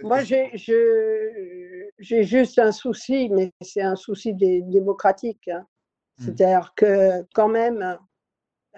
[0.00, 0.50] Moi, j'ai
[1.98, 5.48] juste un souci, mais c'est un souci démocratique.
[5.48, 5.66] Hein.
[6.18, 6.24] Mmh.
[6.24, 7.98] C'est-à-dire que quand même,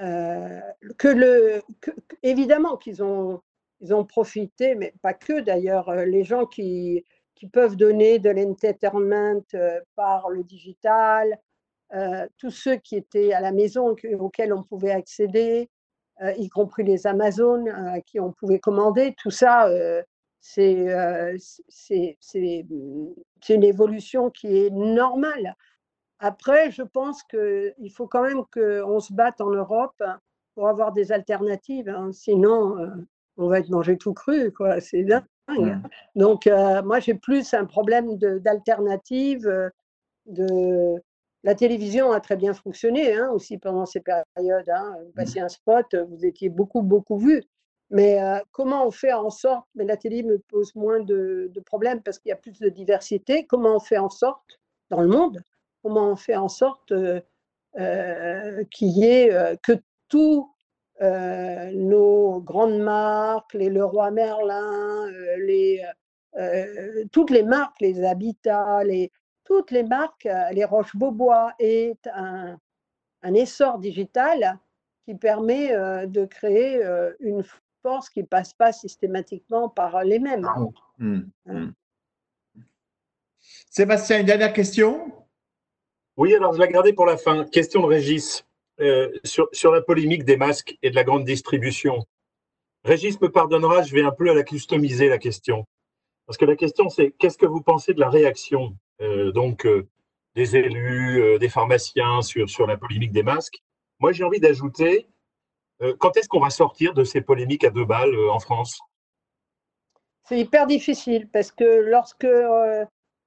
[0.01, 0.61] euh,
[0.99, 1.63] que le,
[2.23, 3.41] évidemment qu'ils ont,
[3.81, 8.31] ils ont profité, mais pas que d'ailleurs, euh, les gens qui, qui peuvent donner de
[8.31, 11.39] l'entertainment euh, par le digital,
[12.37, 15.71] tous ceux qui étaient à la maison auxquels on pouvait accéder,
[16.39, 19.69] y compris les Amazones à qui on pouvait commander, tout ça,
[20.41, 20.87] c'est
[23.49, 25.57] une évolution qui est normale.
[26.19, 30.03] Après, je pense qu'il faut quand même qu'on se batte en Europe
[30.55, 31.89] pour avoir des alternatives.
[31.89, 32.11] Hein.
[32.13, 32.89] Sinon, euh,
[33.37, 34.81] on va être mangé tout cru, quoi.
[34.81, 35.81] C'est dingue.
[36.15, 39.47] Donc, euh, moi, j'ai plus un problème d'alternative.
[39.47, 39.69] Euh,
[40.25, 41.01] de,
[41.45, 44.69] La télévision a très bien fonctionné hein, aussi pendant ces périodes.
[44.69, 44.97] Hein.
[45.05, 47.43] Vous passiez un spot, vous étiez beaucoup, beaucoup vu.
[47.91, 48.19] Mais
[48.51, 52.19] comment on fait en sorte, mais la télé me pose moins de, de problèmes parce
[52.19, 54.59] qu'il y a plus de diversité, comment on fait en sorte
[54.91, 55.41] dans le monde
[55.87, 57.21] comment on fait en sorte euh,
[57.79, 59.73] euh, qu'il y ait euh, que
[60.09, 60.51] tous
[61.01, 65.07] nos grandes marques, les Leroy Merlin,
[65.41, 65.85] les,
[67.13, 69.13] toutes les marques, les Habitats, les,
[69.47, 72.59] toutes les marques, les Roche-Beaubois, est un,
[73.23, 74.59] un, essor digital
[75.05, 75.69] qui permet
[76.07, 76.83] de créer
[77.21, 77.45] une
[77.83, 80.45] force qui ne passe pas systématiquement par les mêmes.
[80.45, 80.61] Ah
[80.99, 81.53] mmh, hein.
[81.55, 81.73] mmh.
[83.71, 85.13] Sébastien, une dernière question?
[86.17, 87.45] Oui, alors je l'ai gardé pour la fin.
[87.45, 88.45] Question de Régis
[88.81, 92.05] euh, sur, sur, la polémique des masques et de la grande distribution.
[92.85, 95.67] Régis me pardonnera, je vais un peu à la customiser la question.
[96.27, 98.75] Parce que la question, c'est qu'est-ce que vous pensez de la réaction?
[98.75, 99.89] euh, donc euh,
[100.35, 103.63] des élus, des pharmaciens sur, sur la polémique des masques
[104.01, 105.09] Moi, j'ai envie d'ajouter
[105.99, 108.79] quand est-ce qu'on va sortir de ces polémiques à deux balles en France?
[110.25, 112.27] C'est hyper difficile parce que lorsque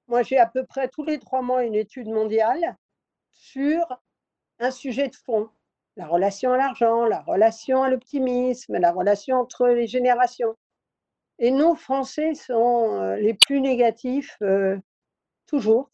[0.08, 2.76] moi, j'ai à peu près tous les trois mois une étude mondiale
[3.32, 3.86] sur
[4.60, 5.50] un sujet de fond,
[5.96, 10.56] la relation à l'argent, la relation à l'optimisme, la relation entre les générations.
[11.38, 14.78] Et nos Français sont euh, les plus négatifs euh,
[15.50, 15.90] toujours,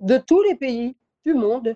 [0.00, 1.74] de tous les pays du monde.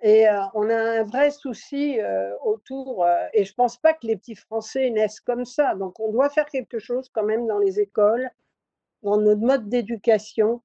[0.00, 1.98] Et euh, on a un vrai souci
[2.44, 5.74] autour, et je ne pense pas que les petits Français naissent comme ça.
[5.74, 8.28] Donc on doit faire quelque chose quand même dans les écoles,
[9.02, 10.60] dans notre mode d'éducation,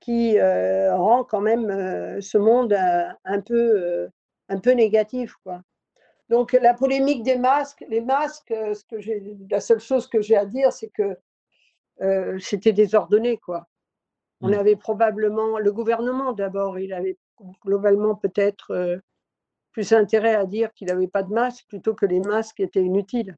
[0.00, 4.08] qui euh, rend quand même euh, ce monde euh, un, peu,
[4.48, 5.34] un peu négatif.
[5.44, 5.62] Quoi.
[6.28, 8.52] Donc la polémique des masques, les masques,
[9.50, 11.16] la seule chose que j'ai à dire, c'est que
[12.38, 13.36] c'était désordonné.
[13.36, 13.68] Quoi.
[14.40, 14.54] On mmh.
[14.54, 17.18] avait probablement, le gouvernement d'abord, il avait
[17.64, 19.00] globalement peut-être
[19.72, 23.36] plus intérêt à dire qu'il n'avait pas de masque plutôt que les masques étaient inutiles.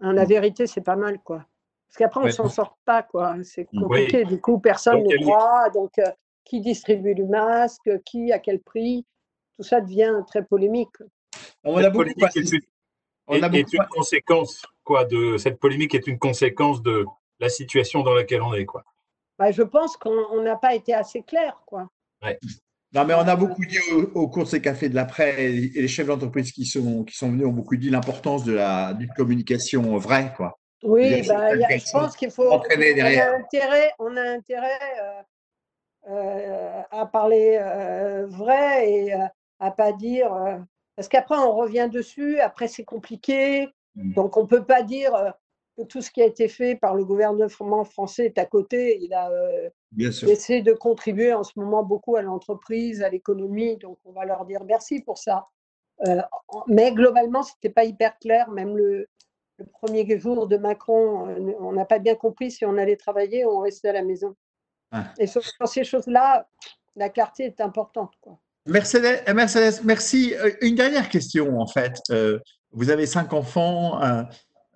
[0.00, 1.46] Hein, la vérité, c'est pas mal, quoi.
[1.88, 3.36] Parce qu'après, on ne s'en sort pas, quoi.
[3.44, 4.24] C'est compliqué.
[4.24, 5.70] Du coup, personne ne croit.
[5.70, 6.10] Donc, euh,
[6.44, 9.06] qui distribue le masque Qui À quel prix?
[9.56, 10.96] Tout ça devient très polémique.
[11.62, 12.10] On a, beaucoup
[13.28, 17.04] on a est, une conséquence quoi de cette polémique est une conséquence de
[17.38, 18.84] la situation dans laquelle on est quoi.
[19.42, 21.88] Bah, je pense qu'on n'a pas été assez clair quoi.
[22.94, 23.80] Non, mais on a beaucoup dit
[24.14, 27.28] au, cours de ces cafés de l'après, et les chefs d'entreprise qui sont, qui sont
[27.32, 30.60] venus ont beaucoup dit l'importance de la d'une communication vraie, quoi.
[30.84, 32.52] Oui, bah, je pense qu'il faut.
[32.52, 35.22] On a intérêt, on a intérêt euh,
[36.08, 39.12] euh, à parler euh, vrai et
[39.58, 40.30] à pas dire.
[40.94, 43.66] parce qu'après, on revient dessus, après, c'est compliqué.
[43.96, 44.12] Mm.
[44.12, 45.34] Donc, on ne peut pas dire
[45.88, 48.98] tout ce qui a été fait par le gouvernement français est à côté.
[49.02, 49.30] Il a
[49.98, 53.76] essayé de contribuer en ce moment beaucoup à l'entreprise, à l'économie.
[53.78, 55.46] Donc, on va leur dire merci pour ça.
[56.66, 58.50] mais globalement, ce n'était pas hyper clair.
[58.50, 59.06] Même le,
[59.58, 63.44] le premier jour de Macron, euh, on n'a pas bien compris si on allait travailler
[63.44, 64.34] ou on restait à la maison.
[64.90, 65.12] Ah.
[65.18, 66.46] Et sur, ces choses-là,
[66.96, 68.12] la clarté est importante.
[68.20, 68.38] Quoi.
[68.66, 70.34] Mercedes, euh, Mercedes, merci.
[70.34, 71.98] Euh, une dernière question, en fait.
[72.72, 74.00] vous avez cinq enfants.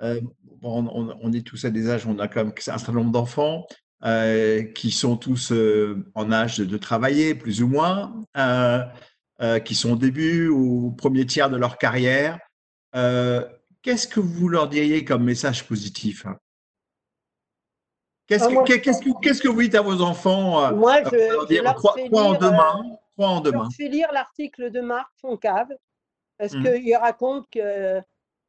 [0.00, 3.66] On, est tous à des âges, on a quand même un certain nombre d'enfants
[4.74, 5.52] qui sont tous
[6.14, 8.14] en âge de, travailler, plus ou moins,
[9.64, 12.38] qui sont au début ou au premier tiers de leur carrière.
[12.92, 16.26] Qu'est-ce que vous leur diriez comme message positif?
[18.26, 22.34] Qu'est-ce ah, que, vous dites à vos enfants euh, Moi, je, leur dire, crois, en
[22.34, 22.82] demain,
[23.16, 23.68] crois en demain.
[23.70, 25.68] Je fais lire l'article de Marc Foncave
[26.36, 26.62] parce mmh.
[26.64, 28.00] qu'il raconte que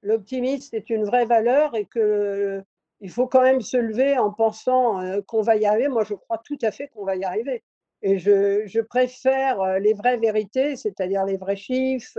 [0.02, 2.64] l'optimisme est une vraie valeur et que
[3.00, 5.88] il faut quand même se lever en pensant euh, qu'on va y arriver.
[5.88, 7.64] Moi, je crois tout à fait qu'on va y arriver.
[8.02, 12.18] Et je, je préfère euh, les vraies vérités, c'est-à-dire les vrais chiffres,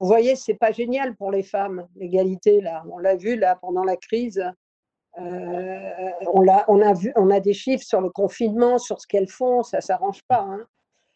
[0.00, 2.82] vous voyez, c'est pas génial pour les femmes, l'égalité, là.
[2.90, 4.42] On l'a vu, là, pendant la crise.
[5.18, 9.06] Euh, on, a, on, a vu, on a des chiffres sur le confinement, sur ce
[9.06, 10.40] qu'elles font, ça s'arrange pas.
[10.40, 10.66] Hein.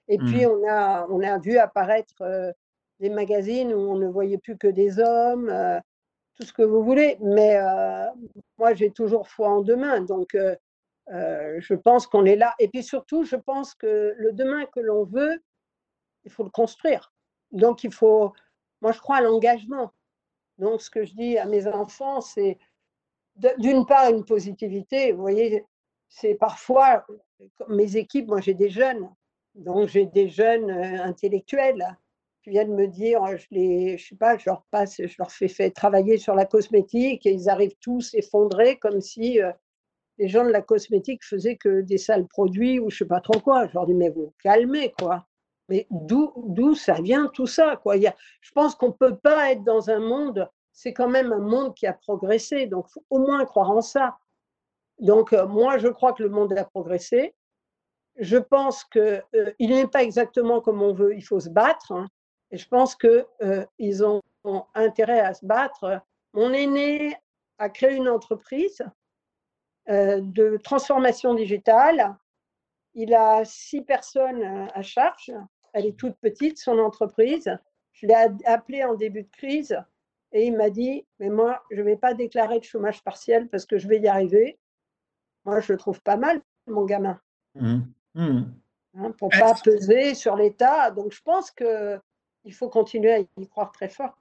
[0.08, 0.50] Et puis, mmh.
[0.50, 2.52] on a, on a vu apparaître euh,
[3.00, 5.78] des magazines où on ne voyait plus que des hommes, euh,
[6.34, 7.16] tout ce que vous voulez.
[7.20, 7.56] Mais
[8.58, 10.00] moi, j'ai toujours foi en demain.
[10.00, 10.36] Donc,
[11.08, 12.54] je pense qu'on est là.
[12.58, 15.40] Et puis surtout, je pense que le demain que l'on veut,
[16.24, 17.12] il faut le construire.
[17.52, 18.32] Donc, il faut,
[18.80, 19.92] moi, je crois à l'engagement.
[20.58, 22.58] Donc, ce que je dis à mes enfants, c'est
[23.58, 25.12] d'une part une positivité.
[25.12, 25.64] Vous voyez,
[26.08, 27.06] c'est parfois
[27.68, 29.10] mes équipes, moi j'ai des jeunes,
[29.54, 31.12] donc j'ai des jeunes euh,
[32.44, 35.30] intellectuels qui viennent me dire, je les, je sais pas, je leur passe, je leur
[35.30, 39.52] fais, travailler sur la cosmétique et ils arrivent tous effondrés comme si euh,
[40.18, 43.40] les gens de la cosmétique faisaient que des sales produits ou je sais pas trop
[43.40, 43.66] quoi.
[43.66, 45.26] Je leur dis, mais vous calmez quoi.
[45.68, 47.96] Mais d'où ça vient tout ça quoi?
[47.96, 51.08] Il y a, Je pense qu'on ne peut pas être dans un monde, c'est quand
[51.08, 54.18] même un monde qui a progressé, donc faut au moins croire en ça.
[55.00, 57.34] Donc euh, moi, je crois que le monde a progressé.
[58.16, 61.92] Je pense qu'il euh, n'est pas exactement comme on veut, il faut se battre.
[61.92, 62.06] Hein.
[62.54, 66.00] Et je pense qu'ils euh, ils ont, ont, intérêt à se battre.
[66.32, 67.16] Mon aîné
[67.58, 68.82] a créé une entreprise
[69.86, 72.16] de transformation digitale.
[72.94, 74.42] Il a six personnes
[74.72, 75.30] à charge
[75.74, 77.50] elle est toute petite, son entreprise.
[77.92, 78.14] Je l'ai
[78.46, 79.76] appelé en début de crise
[80.32, 83.66] et il m'a dit, mais moi, je ne vais pas déclarer de chômage partiel parce
[83.66, 84.58] que je vais y arriver.
[85.44, 87.20] Moi, je le trouve pas mal, mon gamin.
[87.56, 87.80] Mmh.
[88.14, 88.42] Mmh.
[88.96, 90.90] Hein, pour ne pas peser sur l'État.
[90.92, 91.50] Donc, je pense
[92.44, 94.16] qu'il faut continuer à y croire très fort.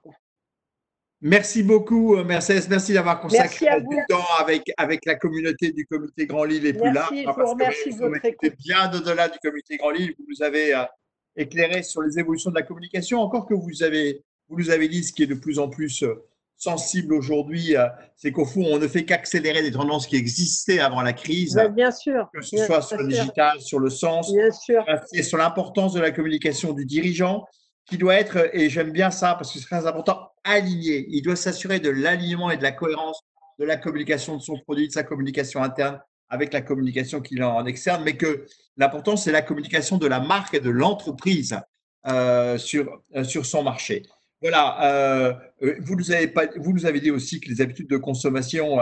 [1.20, 2.68] Merci beaucoup, euh, Mercedes.
[2.68, 6.92] Merci d'avoir consacré du temps avec, avec la communauté du comité Grand Lille et plus
[6.92, 7.10] large.
[7.10, 8.52] Vous de votre écoute.
[8.58, 10.14] bien au-delà du comité Grand Lille.
[10.18, 10.84] Vous nous avez euh,
[11.36, 13.20] éclairé sur les évolutions de la communication.
[13.20, 16.02] Encore que vous, avez, vous nous avez dit ce qui est de plus en plus
[16.02, 20.78] euh, sensible aujourd'hui, euh, c'est qu'au fond, on ne fait qu'accélérer des tendances qui existaient
[20.78, 21.60] avant la crise.
[21.74, 22.28] bien sûr.
[22.34, 24.84] Que ce soit sur le digital, sur le sens, bien sûr.
[25.22, 27.46] sur l'importance de la communication du dirigeant,
[27.86, 31.06] qui doit être, et j'aime bien ça parce que c'est très important, aligné.
[31.08, 33.20] Il doit s'assurer de l'alignement et de la cohérence
[33.58, 37.50] de la communication de son produit, de sa communication interne avec la communication qu'il a
[37.50, 41.56] en externe, mais que l'important, c'est la communication de la marque et de l'entreprise
[42.06, 44.02] euh, sur, euh, sur son marché.
[44.40, 45.32] Voilà, euh,
[45.80, 48.78] vous, nous avez vous nous avez dit aussi que les habitudes de consommation,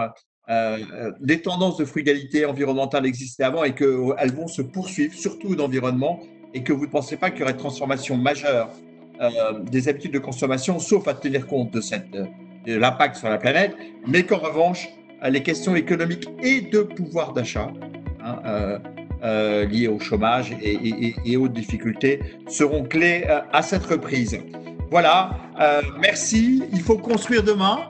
[1.20, 6.20] des tendances de frugalité environnementale existaient avant et qu'elles vont se poursuivre, surtout d'environnement,
[6.52, 8.70] et que vous ne pensez pas qu'il y aurait de transformation majeure
[9.70, 11.80] des habitudes de consommation, sauf à tenir compte de,
[12.66, 14.88] l'impact sur la planète, mais qu'en revanche,
[15.28, 17.72] les questions économiques et de pouvoir d'achat
[18.24, 18.78] hein, euh,
[19.22, 24.38] euh, liées au chômage et, aux difficultés seront clés euh, à cette reprise.
[24.90, 25.30] Voilà,
[26.00, 26.64] merci.
[26.72, 27.88] Il faut construire demain.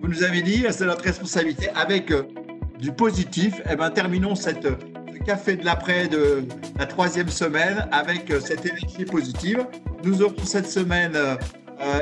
[0.00, 2.12] Vous nous avez dit, c'est notre responsabilité avec
[2.78, 3.60] du positif.
[3.68, 6.44] Eh ben, terminons cette, ce café de l'après de
[6.78, 9.66] la troisième semaine avec cette énergie positive.
[10.04, 11.16] Nous aurons cette semaine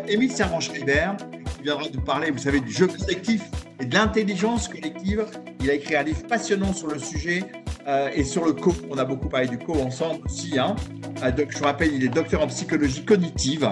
[0.09, 1.11] Émile Servan-Schreiber
[1.57, 3.43] qui viendra nous parler, vous savez, du jeu collectif
[3.81, 5.25] et de l'intelligence collective.
[5.61, 7.45] Il a écrit un livre passionnant sur le sujet
[7.87, 8.75] euh, et sur le co.
[8.91, 10.59] On a beaucoup parlé du co ensemble aussi.
[10.59, 10.77] Hein.
[11.23, 13.69] Euh, donc, je vous rappelle, il est docteur en psychologie cognitive.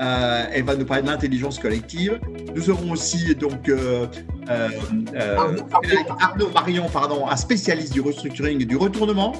[0.00, 2.20] Euh, elle va nous parler de l'intelligence collective.
[2.54, 4.06] Nous aurons aussi donc euh,
[6.20, 9.32] Arnaud Marion, pardon, un spécialiste du restructuring et du retournement,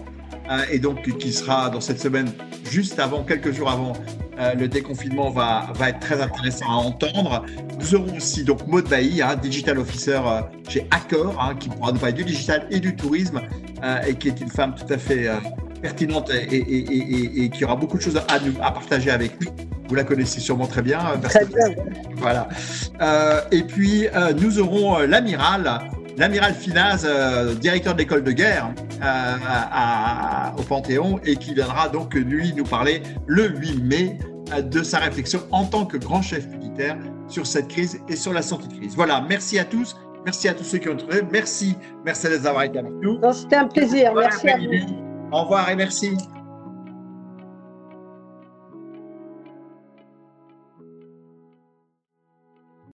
[0.70, 2.30] et donc qui sera dans cette semaine
[2.70, 3.92] juste avant, quelques jours avant
[4.38, 7.44] euh, le déconfinement va, va être très intéressant à entendre.
[7.80, 11.90] Nous aurons aussi donc Maud Bailly, hein, digital officer euh, chez Accor, hein, qui pourra
[11.90, 13.40] nous parler du digital et du tourisme,
[13.82, 15.28] euh, et qui est une femme tout à fait
[15.82, 19.50] pertinente et, et, qui aura beaucoup de choses à, nous, à partager avec nous.
[19.88, 21.00] Vous la connaissez sûrement très bien.
[21.22, 21.74] Très bien.
[22.16, 22.48] Voilà.
[23.50, 24.06] et puis,
[24.40, 25.80] nous aurons l'amiral
[26.18, 28.70] l'amiral Finaz, euh, directeur de l'école de guerre
[29.02, 34.18] euh, au Panthéon, et qui viendra donc, lui, nous parler le 8 mai
[34.52, 36.96] euh, de sa réflexion en tant que grand chef militaire
[37.28, 38.94] sur cette crise et sur la sortie de crise.
[38.96, 39.96] Voilà, merci à tous.
[40.24, 41.22] Merci à tous ceux qui ont trouvé.
[41.30, 43.20] Merci, Mercedes d'avoir été avec nous.
[43.32, 44.12] C'était un plaisir.
[44.14, 44.64] Merci à vous.
[45.32, 46.16] Au revoir et merci.